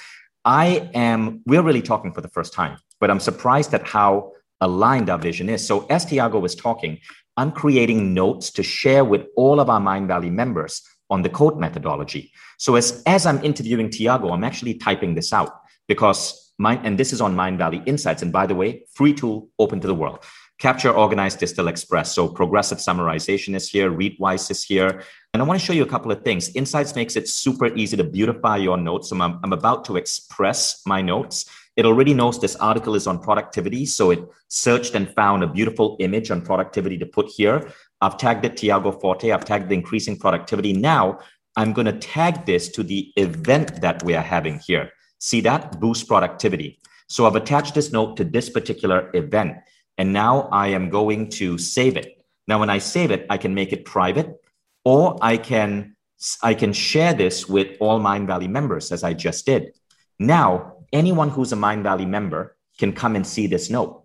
[0.45, 5.11] I am, we're really talking for the first time, but I'm surprised at how aligned
[5.11, 5.67] our vision is.
[5.67, 6.99] So as Tiago was talking,
[7.37, 11.59] I'm creating notes to share with all of our Mind Valley members on the code
[11.59, 12.33] methodology.
[12.59, 17.13] So as, as I'm interviewing Tiago, I'm actually typing this out because mine, and this
[17.13, 18.23] is on Mind Valley Insights.
[18.23, 20.25] And by the way, free tool open to the world.
[20.59, 22.13] Capture, Organize, Distill, Express.
[22.13, 25.05] So progressive summarization is here, Readwise is here.
[25.33, 26.49] And I want to show you a couple of things.
[26.57, 29.11] Insights makes it super easy to beautify your notes.
[29.11, 31.49] So I'm, I'm about to express my notes.
[31.77, 33.87] It already knows this article is on productivity.
[33.87, 34.19] So it
[34.49, 37.73] searched and found a beautiful image on productivity to put here.
[38.01, 39.31] I've tagged it Tiago Forte.
[39.31, 40.73] I've tagged the increasing productivity.
[40.73, 41.19] Now
[41.57, 44.93] I'm going to tag this to the event that we are having here.
[45.19, 45.81] See that?
[45.81, 46.79] Boost productivity.
[47.09, 49.57] So I've attached this note to this particular event.
[49.97, 52.25] And now I am going to save it.
[52.47, 54.37] Now, when I save it, I can make it private
[54.85, 55.97] or I can,
[56.43, 59.73] I can share this with all Mind Valley members as I just did.
[60.19, 64.05] Now, anyone who's a Mind Valley member can come and see this note.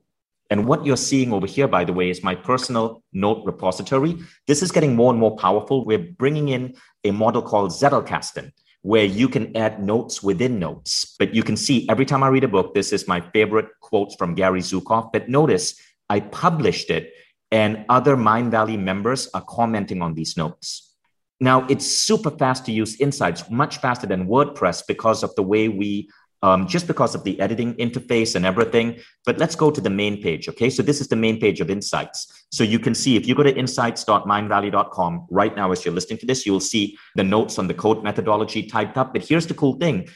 [0.53, 4.19] And what you're seeing over here, by the way, is my personal note repository.
[4.45, 5.83] This is getting more and more powerful.
[5.83, 8.51] We're bringing in a model called Zettelkasten,
[8.83, 11.15] where you can add notes within notes.
[11.17, 14.13] But you can see every time I read a book, this is my favorite quotes
[14.13, 15.11] from Gary Zukav.
[15.11, 15.73] But notice
[16.07, 17.11] I published it,
[17.51, 20.95] and other Mind Valley members are commenting on these notes.
[21.39, 25.67] Now, it's super fast to use Insights, much faster than WordPress because of the way
[25.67, 26.11] we
[26.43, 28.99] um, just because of the editing interface and everything.
[29.25, 30.49] But let's go to the main page.
[30.49, 30.69] Okay.
[30.69, 32.45] So this is the main page of Insights.
[32.51, 36.25] So you can see if you go to insights.mindvalley.com right now, as you're listening to
[36.25, 39.13] this, you'll see the notes on the code methodology typed up.
[39.13, 40.09] But here's the cool thing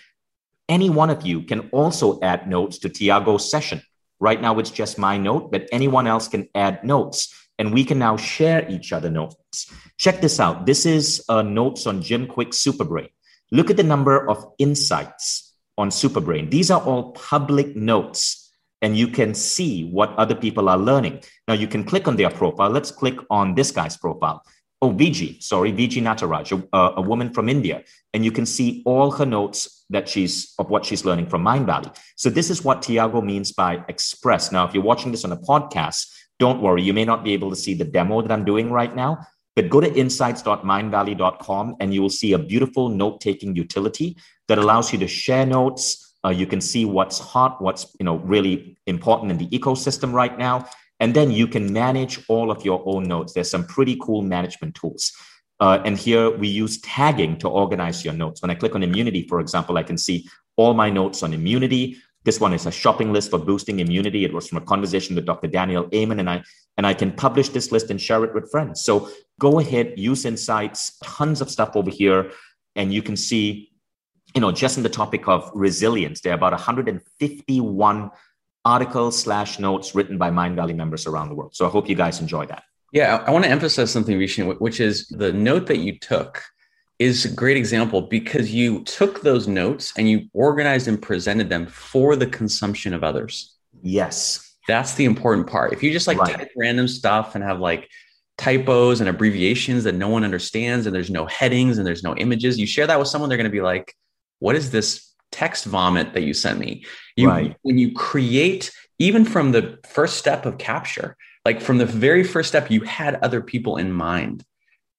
[0.70, 3.82] any one of you can also add notes to Tiago's session.
[4.20, 7.34] Right now, it's just my note, but anyone else can add notes.
[7.58, 9.72] And we can now share each other notes.
[9.98, 10.66] Check this out.
[10.66, 13.10] This is uh, notes on Jim Kwik's Superbrain.
[13.52, 15.47] Look at the number of insights
[15.78, 16.50] on Superbrain.
[16.50, 21.22] These are all public notes, and you can see what other people are learning.
[21.48, 22.70] Now, you can click on their profile.
[22.70, 24.44] Let's click on this guy's profile.
[24.80, 27.84] Oh, VG, sorry, VG Nataraj, a, a woman from India.
[28.14, 31.96] And you can see all her notes that she's of what she's learning from Mindvalley.
[32.16, 34.52] So this is what Tiago means by express.
[34.52, 36.06] Now, if you're watching this on a podcast,
[36.38, 38.96] don't worry, you may not be able to see the demo that I'm doing right
[38.96, 44.16] now, but go to insights.mindvalley.com and you will see a beautiful note taking utility
[44.48, 46.16] that allows you to share notes.
[46.26, 50.38] Uh, you can see what's hot, what's you know really important in the ecosystem right
[50.38, 50.66] now,
[51.00, 53.34] and then you can manage all of your own notes.
[53.34, 55.14] There's some pretty cool management tools.
[55.60, 58.42] Uh, and here we use tagging to organize your notes.
[58.42, 61.98] When I click on immunity, for example, I can see all my notes on immunity.
[62.26, 64.26] This one is a shopping list for boosting immunity.
[64.26, 65.48] It was from a conversation with Dr.
[65.48, 66.44] Daniel Amen, and I
[66.78, 68.84] and I can publish this list and share it with friends.
[68.84, 72.32] So go ahead, use insights, tons of stuff over here,
[72.76, 73.72] and you can see,
[74.38, 78.12] you know, just in the topic of resilience, there are about 151
[78.64, 81.56] articles slash notes written by Mind Valley members around the world.
[81.56, 82.62] So I hope you guys enjoy that.
[82.94, 86.44] Yeah, I want to emphasize something, Vishen, which is the note that you took
[87.00, 91.66] is a great example because you took those notes and you organized and presented them
[91.66, 93.56] for the consumption of others.
[93.82, 94.56] Yes.
[94.68, 95.74] That's the important part.
[95.74, 96.36] If you just like right.
[96.36, 97.90] type random stuff and have like
[98.38, 102.60] typos and abbreviations that no one understands and there's no headings and there's no images,
[102.60, 103.96] you share that with someone, they're going to be like,
[104.40, 106.86] what is this text vomit that you sent me?
[107.16, 107.56] You, right.
[107.62, 112.50] When you create, even from the first step of capture, like from the very first
[112.50, 114.44] step, you had other people in mind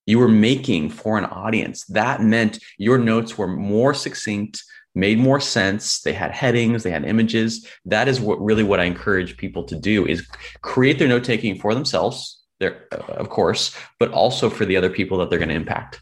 [0.09, 1.85] you were making for an audience.
[1.85, 6.01] That meant your notes were more succinct, made more sense.
[6.01, 7.69] They had headings, they had images.
[7.85, 10.27] That is what really what I encourage people to do is
[10.63, 15.19] create their note taking for themselves, there of course, but also for the other people
[15.19, 16.01] that they're going to impact.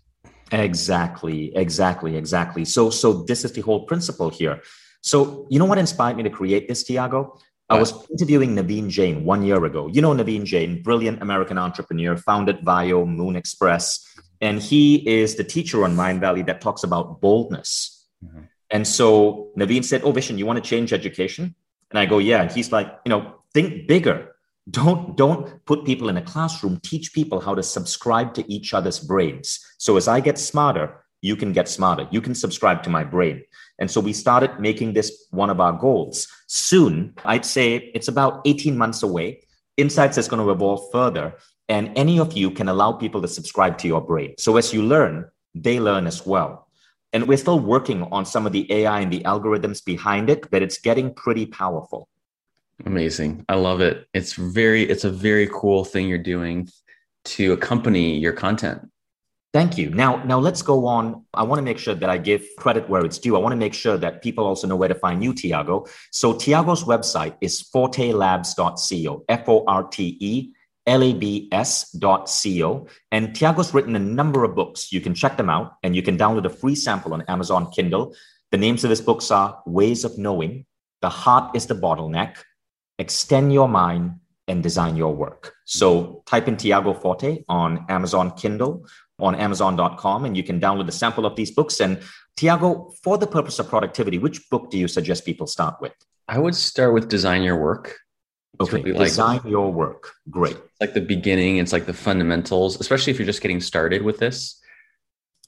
[0.52, 2.64] Exactly, exactly, exactly.
[2.64, 4.62] So so this is the whole principle here.
[5.00, 7.38] So you know what inspired me to create this, Tiago?
[7.68, 9.88] I was interviewing Naveen Jain one year ago.
[9.88, 14.06] You know Naveen Jain, brilliant American entrepreneur, founded Viome, Moon Express,
[14.40, 18.06] and he is the teacher on Mind Valley that talks about boldness.
[18.24, 18.42] Mm-hmm.
[18.70, 21.56] And so Naveen said, "Oh, Vishen, you want to change education?"
[21.90, 24.35] And I go, "Yeah." And he's like, "You know, think bigger.
[24.68, 26.80] Don't don't put people in a classroom.
[26.82, 29.60] Teach people how to subscribe to each other's brains.
[29.78, 32.08] So as I get smarter, you can get smarter.
[32.10, 33.42] You can subscribe to my brain."
[33.78, 36.26] And so we started making this one of our goals.
[36.48, 39.42] Soon, I'd say it's about 18 months away.
[39.76, 41.34] Insights is going to evolve further.
[41.68, 44.34] And any of you can allow people to subscribe to your brain.
[44.38, 46.68] So as you learn, they learn as well.
[47.12, 50.62] And we're still working on some of the AI and the algorithms behind it, but
[50.62, 52.08] it's getting pretty powerful.
[52.84, 53.44] Amazing.
[53.48, 54.06] I love it.
[54.12, 56.68] It's very, it's a very cool thing you're doing
[57.26, 58.90] to accompany your content.
[59.52, 59.90] Thank you.
[59.90, 61.24] Now, now let's go on.
[61.32, 63.36] I want to make sure that I give credit where it's due.
[63.36, 65.86] I want to make sure that people also know where to find you, Tiago.
[66.12, 70.52] So Tiago's website is fortelabs.co, F-O-R-T-E
[70.86, 72.86] labs.co.
[73.10, 74.92] And Tiago's written a number of books.
[74.92, 78.14] You can check them out and you can download a free sample on Amazon Kindle.
[78.52, 80.66] The names of his books are Ways of Knowing,
[81.02, 82.36] The Heart is the Bottleneck,
[82.98, 85.54] Extend Your Mind, and Design Your Work.
[85.64, 88.86] So type in Tiago Forte on Amazon Kindle
[89.18, 91.80] on Amazon.com, and you can download a sample of these books.
[91.80, 92.00] And
[92.36, 95.94] Tiago, for the purpose of productivity, which book do you suggest people start with?
[96.28, 97.96] I would start with Design Your Work.
[98.60, 100.12] Okay, really design like, your work.
[100.30, 100.56] Great.
[100.80, 104.60] Like the beginning, it's like the fundamentals, especially if you're just getting started with this.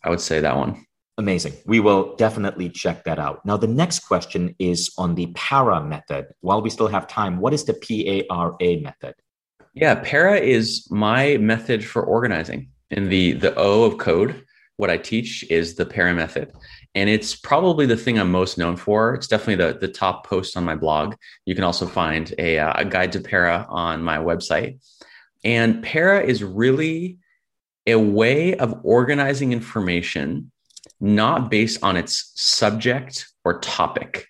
[0.05, 0.85] I would say that one.
[1.19, 1.55] Amazing.
[1.67, 3.45] We will definitely check that out.
[3.45, 6.27] Now, the next question is on the PARA method.
[6.43, 9.15] While we still have time, what is the PARA method?
[9.75, 12.71] Yeah, PARA is my method for organizing.
[12.91, 14.45] In the the O of code,
[14.77, 16.53] what I teach is the PARA method.
[16.95, 19.15] And it's probably the thing I'm most known for.
[19.15, 21.17] It's definitely the, the top post on my blog.
[21.47, 24.79] You can also find a, uh, a guide to PARA on my website.
[25.43, 27.19] And PARA is really
[27.89, 30.53] a way of organizing information
[31.01, 34.27] not based on its subject or topic.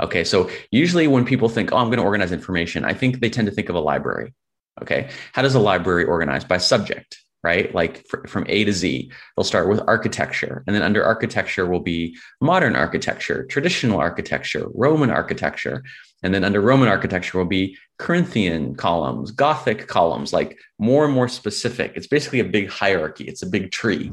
[0.00, 3.30] Okay, so usually when people think, oh, I'm going to organize information, I think they
[3.30, 4.34] tend to think of a library.
[4.80, 6.44] Okay, how does a library organize?
[6.44, 7.74] By subject, right?
[7.74, 9.10] Like fr- from A to Z.
[9.36, 15.10] They'll start with architecture, and then under architecture will be modern architecture, traditional architecture, Roman
[15.10, 15.82] architecture.
[16.22, 21.28] And then under Roman architecture will be Corinthian columns, Gothic columns, like more and more
[21.28, 21.92] specific.
[21.94, 24.12] It's basically a big hierarchy, it's a big tree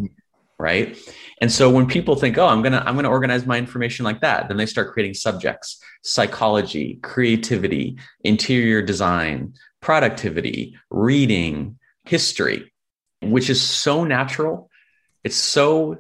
[0.58, 0.98] right?
[1.42, 4.06] And so when people think oh i'm going to i'm going to organize my information
[4.06, 5.80] like that then they start creating subjects.
[6.04, 12.72] Psychology creativity interior design productivity reading history
[13.22, 14.70] which is so natural.
[15.24, 15.98] It's so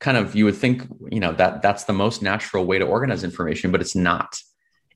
[0.00, 3.24] kind of you would think you know that that's the most natural way to organize
[3.24, 4.38] information but it's not.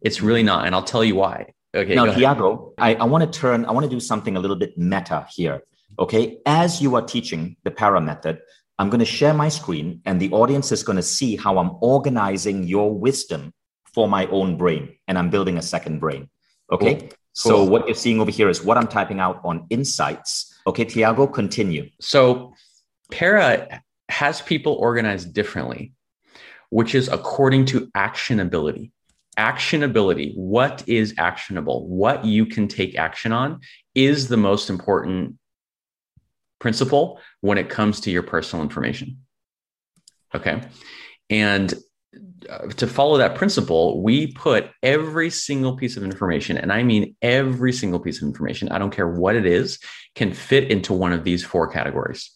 [0.01, 1.55] It's really not and i'll tell you why.
[1.75, 4.57] Okay now tiago I, I want to turn i want to do something a little
[4.57, 5.63] bit meta here
[5.99, 6.39] okay?
[6.47, 8.41] As you are teaching the para method
[8.79, 11.77] I'm going to share my screen and the audience is going to see how I'm
[11.81, 13.53] organizing your wisdom
[13.93, 14.97] for my own brain.
[15.09, 16.29] And I'm building a second brain.
[16.71, 16.95] Okay.
[16.97, 17.09] Cool.
[17.33, 17.69] So cool.
[17.69, 20.55] what you're seeing over here is what I'm typing out on insights.
[20.67, 21.89] Okay, Tiago, continue.
[22.01, 22.55] So
[23.11, 25.93] para has people organized differently,
[26.71, 28.91] which is according to actionability.
[29.39, 33.61] Actionability, what is actionable, what you can take action on,
[33.95, 35.38] is the most important
[36.59, 39.19] principle when it comes to your personal information.
[40.35, 40.61] Okay.
[41.31, 41.75] And
[42.49, 47.17] uh, to follow that principle, we put every single piece of information, and I mean
[47.23, 49.79] every single piece of information, I don't care what it is,
[50.15, 52.31] can fit into one of these four categories.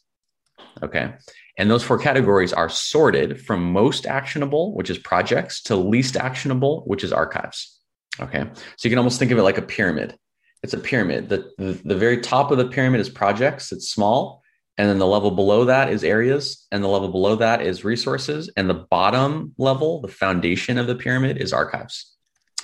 [0.83, 1.15] Okay.
[1.59, 6.83] And those four categories are sorted from most actionable, which is projects, to least actionable,
[6.87, 7.79] which is archives.
[8.21, 8.45] Okay.
[8.77, 10.17] So you can almost think of it like a pyramid
[10.63, 11.29] it's a pyramid.
[11.29, 13.73] The, the, the very top of the pyramid is projects.
[13.73, 14.43] It's small,
[14.79, 18.51] and then the level below that is areas, and the level below that is resources,
[18.57, 22.15] and the bottom level, the foundation of the pyramid, is archives.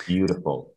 [0.05, 0.73] Beautiful.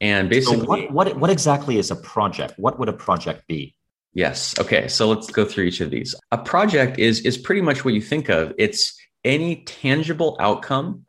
[0.00, 2.54] And basically, so what, what what exactly is a project?
[2.56, 3.74] What would a project be?
[4.14, 4.58] Yes.
[4.58, 4.88] Okay.
[4.88, 6.14] So let's go through each of these.
[6.30, 8.52] A project is is pretty much what you think of.
[8.58, 11.04] It's any tangible outcome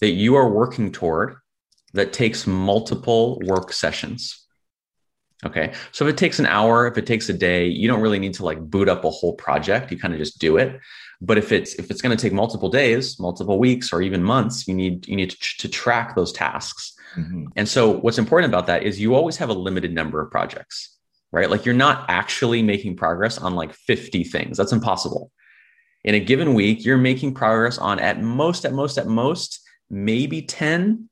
[0.00, 1.36] that you are working toward
[1.94, 4.45] that takes multiple work sessions.
[5.46, 5.72] Okay.
[5.92, 8.34] So if it takes an hour, if it takes a day, you don't really need
[8.34, 9.90] to like boot up a whole project.
[9.90, 10.80] You kind of just do it.
[11.20, 14.68] But if it's if it's going to take multiple days, multiple weeks, or even months,
[14.68, 16.94] you need you need to, to track those tasks.
[17.16, 17.46] Mm-hmm.
[17.56, 20.96] And so what's important about that is you always have a limited number of projects,
[21.32, 21.48] right?
[21.48, 24.58] Like you're not actually making progress on like 50 things.
[24.58, 25.30] That's impossible.
[26.04, 30.42] In a given week, you're making progress on at most, at most, at most, maybe
[30.42, 31.08] 10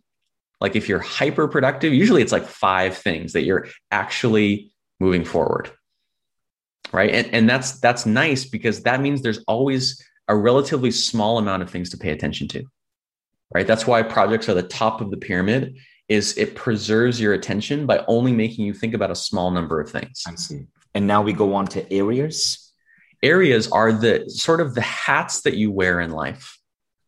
[0.64, 5.70] like if you're hyper productive, usually it's like five things that you're actually moving forward.
[6.90, 7.10] Right.
[7.10, 11.68] And, and that's that's nice because that means there's always a relatively small amount of
[11.68, 12.64] things to pay attention to.
[13.54, 13.66] Right.
[13.66, 15.76] That's why projects are the top of the pyramid
[16.08, 19.90] is it preserves your attention by only making you think about a small number of
[19.90, 20.22] things.
[20.26, 20.62] I see.
[20.94, 22.72] And now we go on to areas.
[23.22, 26.58] Areas are the sort of the hats that you wear in life,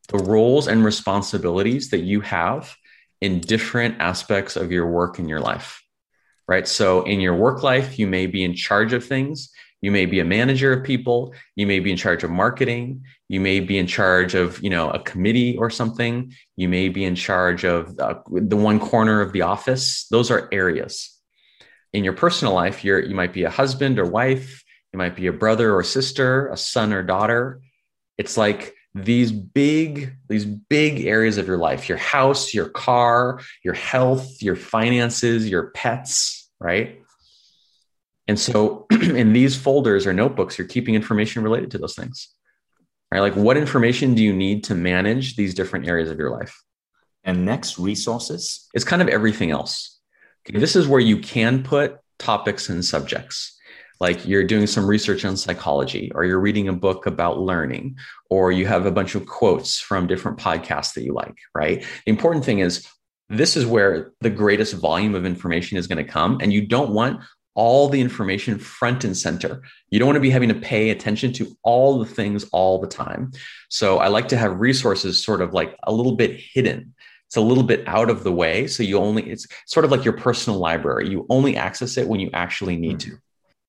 [0.09, 2.77] the roles and responsibilities that you have
[3.21, 5.83] in different aspects of your work and your life,
[6.47, 6.69] right?
[6.69, 9.51] So in your work life, you may be in charge of things.
[9.83, 11.35] You may be a manager of people.
[11.55, 13.05] You may be in charge of marketing.
[13.29, 16.33] You may be in charge of, you know, a committee or something.
[16.57, 20.07] You may be in charge of uh, the one corner of the office.
[20.09, 21.13] Those are areas.
[21.93, 24.65] In your personal life, you're you might be a husband or wife.
[24.93, 27.61] You might be a brother or sister, a son or daughter.
[28.19, 33.75] It's like these big these big areas of your life your house your car your
[33.75, 37.03] health your finances your pets right?
[38.29, 42.29] And so in these folders or notebooks you're keeping information related to those things
[43.13, 43.21] right?
[43.21, 46.63] Like what information do you need to manage these different areas of your life?
[47.23, 48.69] And next resources.
[48.73, 49.99] It's kind of everything else.
[50.49, 53.56] Okay, this is where you can put topics and subjects
[54.01, 57.97] like you're doing some research on psychology or you're reading a book about learning
[58.31, 62.11] or you have a bunch of quotes from different podcasts that you like right the
[62.11, 62.87] important thing is
[63.29, 66.91] this is where the greatest volume of information is going to come and you don't
[66.91, 67.21] want
[67.57, 69.63] all the information front and center.
[69.91, 72.87] You don't want to be having to pay attention to all the things all the
[72.87, 73.33] time.
[73.71, 76.95] So I like to have resources sort of like a little bit hidden.
[77.27, 78.69] It's a little bit out of the way.
[78.69, 81.09] So you only, it's sort of like your personal library.
[81.09, 83.13] You only access it when you actually need mm-hmm.
[83.13, 83.19] to.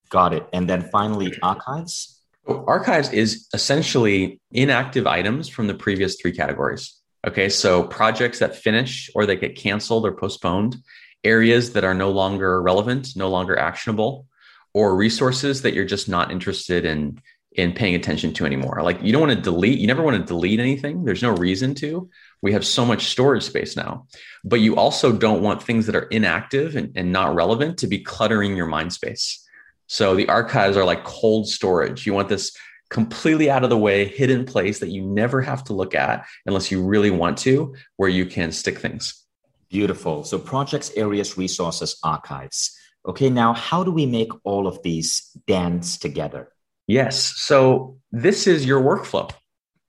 [0.10, 0.48] Got it.
[0.54, 2.20] And then finally, archives.
[2.48, 6.94] Archives is essentially inactive items from the previous three categories.
[7.26, 10.78] Okay, so projects that finish or that get canceled or postponed,
[11.24, 14.28] areas that are no longer relevant, no longer actionable,
[14.74, 17.20] or resources that you're just not interested in
[17.58, 18.82] in paying attention to anymore.
[18.84, 21.04] Like you don't want to delete, you never want to delete anything.
[21.04, 22.08] There's no reason to.
[22.44, 24.06] We have so much storage space now.
[24.44, 28.00] But you also don't want things that are inactive and, and not relevant to be
[28.00, 29.44] cluttering your mind space.
[29.88, 32.06] So the archives are like cold storage.
[32.06, 32.56] You want this
[32.90, 36.72] completely out of the way, hidden place that you never have to look at unless
[36.72, 39.26] you really want to, where you can stick things.
[39.70, 40.24] Beautiful.
[40.24, 42.78] So projects, areas, resources, archives.
[43.06, 46.50] Okay, now how do we make all of these dance together?
[46.88, 47.18] Yes.
[47.38, 49.30] So this is your workflow.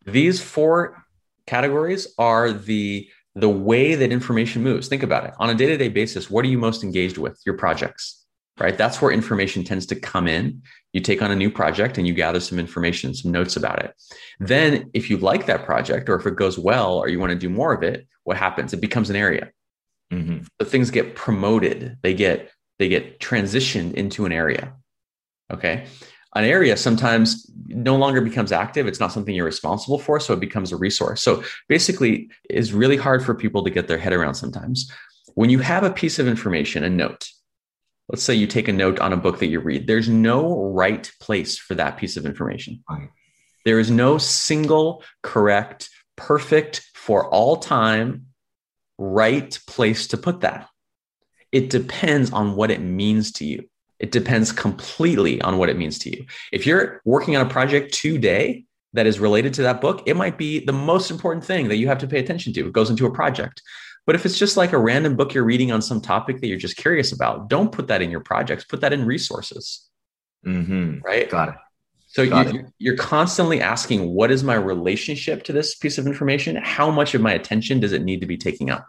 [0.04, 1.04] These four
[1.46, 4.88] categories are the the way that information moves.
[4.88, 5.32] Think about it.
[5.38, 7.40] On a day-to-day basis, what are you most engaged with?
[7.46, 8.26] Your projects
[8.58, 8.76] right?
[8.76, 10.62] That's where information tends to come in.
[10.92, 13.94] You take on a new project and you gather some information, some notes about it.
[14.40, 17.38] Then, if you like that project or if it goes well or you want to
[17.38, 18.72] do more of it, what happens?
[18.72, 19.50] It becomes an area.
[20.12, 20.44] Mm-hmm.
[20.60, 21.98] So things get promoted.
[22.02, 24.74] They get they get transitioned into an area.
[25.52, 25.86] Okay.
[26.34, 28.86] An area sometimes no longer becomes active.
[28.86, 30.20] It's not something you're responsible for.
[30.20, 31.22] So it becomes a resource.
[31.22, 34.90] So basically, it's really hard for people to get their head around sometimes.
[35.34, 37.28] When you have a piece of information, a note,
[38.08, 41.10] let's say you take a note on a book that you read, there's no right
[41.20, 42.82] place for that piece of information.
[42.88, 43.10] Right.
[43.64, 48.26] There is no single correct, perfect for all time,
[48.96, 50.68] right place to put that.
[51.52, 53.68] It depends on what it means to you.
[53.98, 56.24] It depends completely on what it means to you.
[56.52, 60.38] If you're working on a project today that is related to that book, it might
[60.38, 62.66] be the most important thing that you have to pay attention to.
[62.66, 63.60] It goes into a project.
[64.08, 66.56] But if it's just like a random book you're reading on some topic that you're
[66.56, 68.64] just curious about, don't put that in your projects.
[68.64, 69.86] Put that in resources.
[70.46, 71.00] Mm-hmm.
[71.04, 71.28] Right.
[71.28, 71.54] Got it.
[72.06, 76.56] So you, you're constantly asking, what is my relationship to this piece of information?
[76.56, 78.86] How much of my attention does it need to be taking up?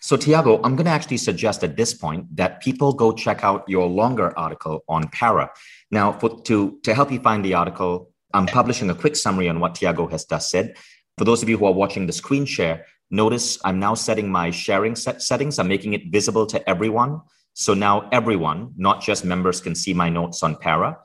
[0.00, 3.64] So, Tiago, I'm going to actually suggest at this point that people go check out
[3.68, 5.50] your longer article on para.
[5.90, 9.60] Now, for, to, to help you find the article, I'm publishing a quick summary on
[9.60, 10.76] what Tiago has just said.
[11.16, 14.50] For those of you who are watching the screen share, Notice I'm now setting my
[14.50, 15.58] sharing set settings.
[15.58, 17.20] I'm making it visible to everyone.
[17.54, 20.98] So now everyone, not just members, can see my notes on Para.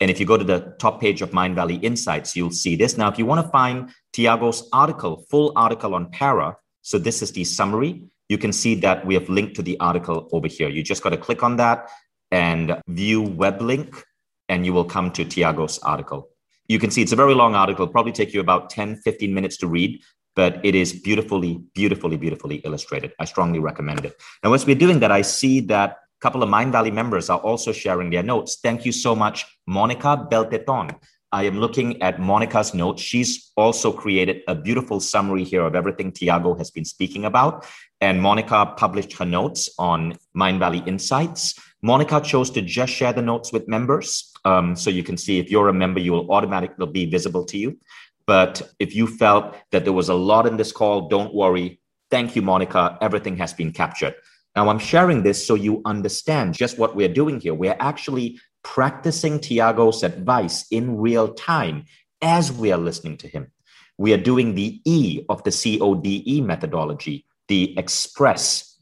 [0.00, 2.96] And if you go to the top page of Mind Valley Insights, you'll see this.
[2.96, 7.32] Now, if you want to find Tiago's article, full article on Para, so this is
[7.32, 10.70] the summary, you can see that we have linked to the article over here.
[10.70, 11.90] You just got to click on that
[12.30, 14.02] and view web link,
[14.48, 16.30] and you will come to Tiago's article.
[16.66, 19.58] You can see it's a very long article, probably take you about 10, 15 minutes
[19.58, 20.00] to read
[20.36, 23.12] but it is beautifully, beautifully, beautifully illustrated.
[23.18, 24.20] I strongly recommend it.
[24.42, 27.38] Now, as we're doing that, I see that a couple of Mind Valley members are
[27.38, 28.58] also sharing their notes.
[28.62, 30.96] Thank you so much, Monica Belteton.
[31.32, 33.00] I am looking at Monica's notes.
[33.00, 37.66] She's also created a beautiful summary here of everything Tiago has been speaking about.
[38.00, 41.54] And Monica published her notes on Mind Valley Insights.
[41.82, 44.32] Monica chose to just share the notes with members.
[44.44, 47.56] Um, so you can see if you're a member, you will automatically be visible to
[47.56, 47.78] you.
[48.26, 51.80] But if you felt that there was a lot in this call, don't worry.
[52.10, 52.98] Thank you, Monica.
[53.00, 54.14] Everything has been captured.
[54.56, 57.54] Now, I'm sharing this so you understand just what we're doing here.
[57.54, 61.84] We're actually practicing Tiago's advice in real time
[62.20, 63.50] as we are listening to him.
[63.96, 68.76] We are doing the E of the CODE methodology, the express.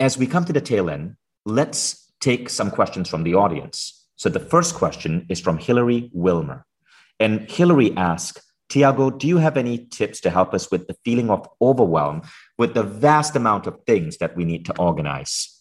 [0.00, 4.06] As we come to the tail end, let's take some questions from the audience.
[4.16, 6.64] So the first question is from Hillary Wilmer.
[7.20, 11.30] And Hillary asks, Tiago, do you have any tips to help us with the feeling
[11.30, 12.22] of overwhelm
[12.58, 15.52] with the vast amount of things that we need to organize?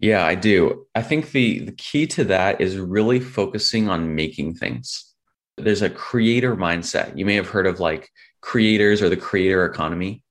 [0.00, 0.86] Yeah, I do.
[0.94, 5.12] I think the, the key to that is really focusing on making things.
[5.56, 7.18] There's a creator mindset.
[7.18, 8.08] You may have heard of like
[8.40, 10.22] creators or the creator economy.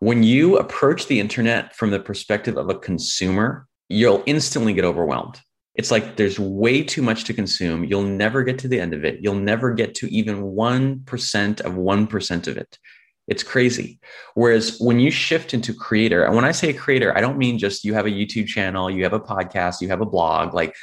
[0.00, 5.40] When you approach the internet from the perspective of a consumer, you'll instantly get overwhelmed.
[5.74, 7.84] It's like there's way too much to consume.
[7.84, 9.18] You'll never get to the end of it.
[9.20, 12.78] You'll never get to even 1% of 1% of it.
[13.26, 13.98] It's crazy.
[14.34, 17.84] Whereas when you shift into creator, and when I say creator, I don't mean just
[17.84, 20.74] you have a YouTube channel, you have a podcast, you have a blog, like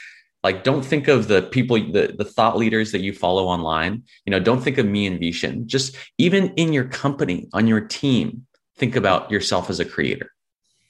[0.43, 4.31] like don't think of the people the, the thought leaders that you follow online you
[4.31, 8.45] know don't think of me and vishen just even in your company on your team
[8.77, 10.31] think about yourself as a creator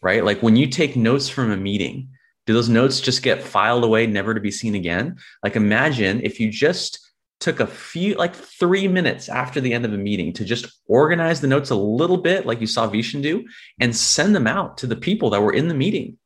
[0.02, 2.10] right like when you take notes from a meeting
[2.48, 5.18] Do those notes just get filed away, never to be seen again?
[5.44, 7.00] Like, imagine if you just
[7.40, 11.42] took a few, like three minutes after the end of a meeting to just organize
[11.42, 13.46] the notes a little bit, like you saw Vishen do,
[13.80, 16.18] and send them out to the people that were in the meeting.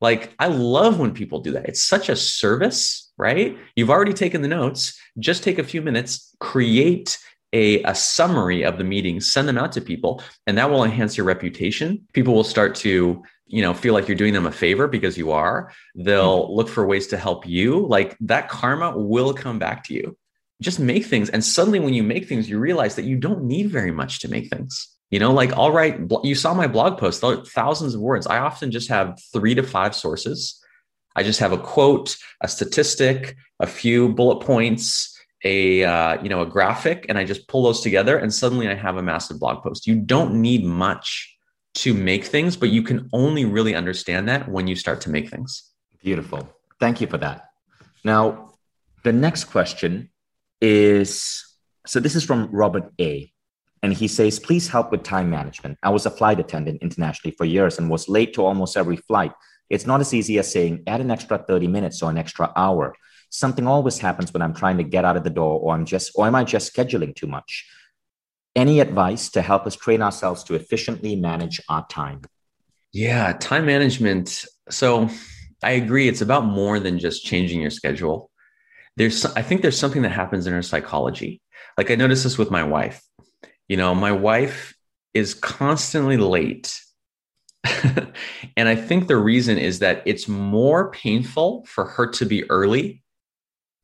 [0.00, 1.68] Like, I love when people do that.
[1.68, 3.58] It's such a service, right?
[3.74, 4.98] You've already taken the notes.
[5.18, 7.18] Just take a few minutes, create
[7.52, 11.16] a, a summary of the meeting, send them out to people, and that will enhance
[11.16, 12.06] your reputation.
[12.12, 15.32] People will start to you know feel like you're doing them a favor because you
[15.32, 16.52] are they'll mm-hmm.
[16.52, 17.86] look for ways to help you.
[17.86, 20.16] Like that karma will come back to you.
[20.60, 23.70] Just make things and suddenly when you make things you realize that you don't need
[23.70, 24.88] very much to make things.
[25.10, 28.26] You know like all right you saw my blog post thousands of words.
[28.26, 30.62] I often just have 3 to 5 sources.
[31.16, 36.42] I just have a quote a statistic a few bullet points a uh, you know
[36.42, 39.62] a graphic and i just pull those together and suddenly i have a massive blog
[39.62, 39.86] post.
[39.86, 41.37] You don't need much
[41.82, 45.28] to make things, but you can only really understand that when you start to make
[45.28, 45.70] things.
[46.02, 46.48] Beautiful.
[46.80, 47.50] Thank you for that.
[48.04, 48.54] Now,
[49.04, 50.10] the next question
[50.60, 51.44] is
[51.88, 53.32] so this is from Robert A.
[53.82, 55.78] And he says, please help with time management.
[55.82, 59.32] I was a flight attendant internationally for years and was late to almost every flight.
[59.70, 62.94] It's not as easy as saying, add an extra 30 minutes or an extra hour.
[63.30, 66.12] Something always happens when I'm trying to get out of the door, or I'm just,
[66.14, 67.66] or am I just scheduling too much?
[68.58, 72.22] Any advice to help us train ourselves to efficiently manage our time?
[72.92, 74.44] Yeah, time management.
[74.68, 75.08] So
[75.62, 76.08] I agree.
[76.08, 78.32] It's about more than just changing your schedule.
[78.96, 81.40] There's, I think there's something that happens in our psychology.
[81.76, 83.00] Like I noticed this with my wife.
[83.68, 84.74] You know, my wife
[85.14, 86.76] is constantly late.
[88.56, 93.04] and I think the reason is that it's more painful for her to be early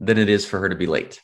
[0.01, 1.20] than it is for her to be late.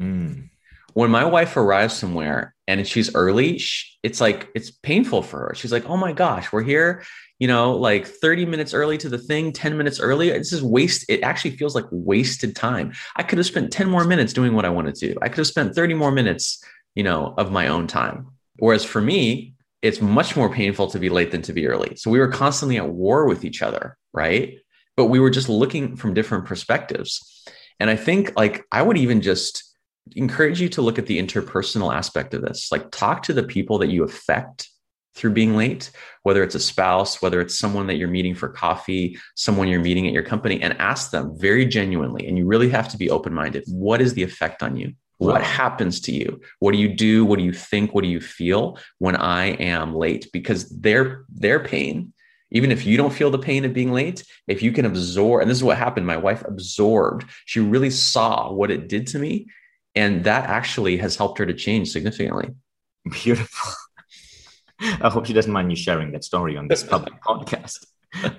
[0.00, 0.48] Mm.
[0.94, 3.60] When my wife arrives somewhere and she's early,
[4.02, 5.54] it's like it's painful for her.
[5.54, 7.04] She's like, "Oh my gosh, we're here,
[7.38, 10.30] you know, like 30 minutes early to the thing, 10 minutes early.
[10.30, 11.04] This is waste.
[11.08, 12.92] It actually feels like wasted time.
[13.16, 15.16] I could have spent 10 more minutes doing what I wanted to.
[15.20, 16.62] I could have spent 30 more minutes,
[16.94, 18.28] you know, of my own time.
[18.58, 21.96] Whereas for me, it's much more painful to be late than to be early.
[21.96, 24.58] So we were constantly at war with each other, right?
[24.96, 27.44] But we were just looking from different perspectives.
[27.80, 29.73] And I think like I would even just
[30.12, 32.70] encourage you to look at the interpersonal aspect of this.
[32.70, 34.68] Like, talk to the people that you affect
[35.14, 35.90] through being late,
[36.24, 40.06] whether it's a spouse, whether it's someone that you're meeting for coffee, someone you're meeting
[40.06, 42.26] at your company, and ask them very genuinely.
[42.26, 43.64] And you really have to be open minded.
[43.68, 44.92] What is the effect on you?
[45.18, 46.40] What happens to you?
[46.58, 47.24] What do you do?
[47.24, 47.94] What do you think?
[47.94, 50.28] What do you feel when I am late?
[50.32, 52.12] Because their their pain,
[52.50, 55.50] even if you don't feel the pain of being late, if you can absorb, and
[55.50, 57.24] this is what happened, my wife absorbed.
[57.46, 59.46] She really saw what it did to me,
[59.94, 62.50] and that actually has helped her to change significantly.
[63.10, 63.72] Beautiful.
[64.80, 67.84] I hope she doesn't mind you sharing that story on this public podcast.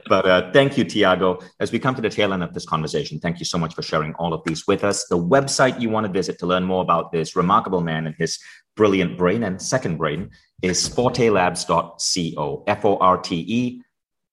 [0.07, 1.39] But uh, thank you, Tiago.
[1.59, 3.81] As we come to the tail end of this conversation, thank you so much for
[3.81, 5.05] sharing all of these with us.
[5.07, 8.39] The website you want to visit to learn more about this remarkable man and his
[8.75, 10.29] brilliant brain and second brain
[10.61, 13.81] is fortelabs.co, F O R T E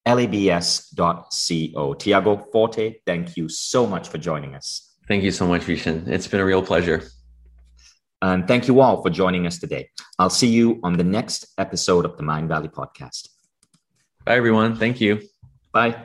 [0.07, 1.95] L A B S.co.
[1.95, 4.92] Tiago Forte, thank you so much for joining us.
[5.09, 6.07] Thank you so much, Vishen.
[6.09, 7.03] It's been a real pleasure.
[8.23, 9.89] And thank you all for joining us today.
[10.19, 13.29] I'll see you on the next episode of the Mind Valley podcast.
[14.25, 14.77] Bye, everyone.
[14.77, 15.21] Thank you.
[15.73, 15.97] Bye.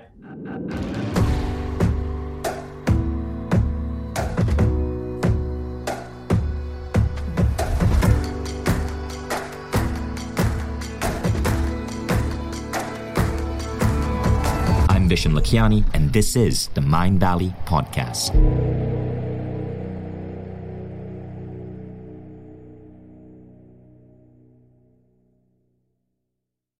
[15.07, 18.35] I'm Vishen Lakhiani, and this is the Mind Valley Podcast.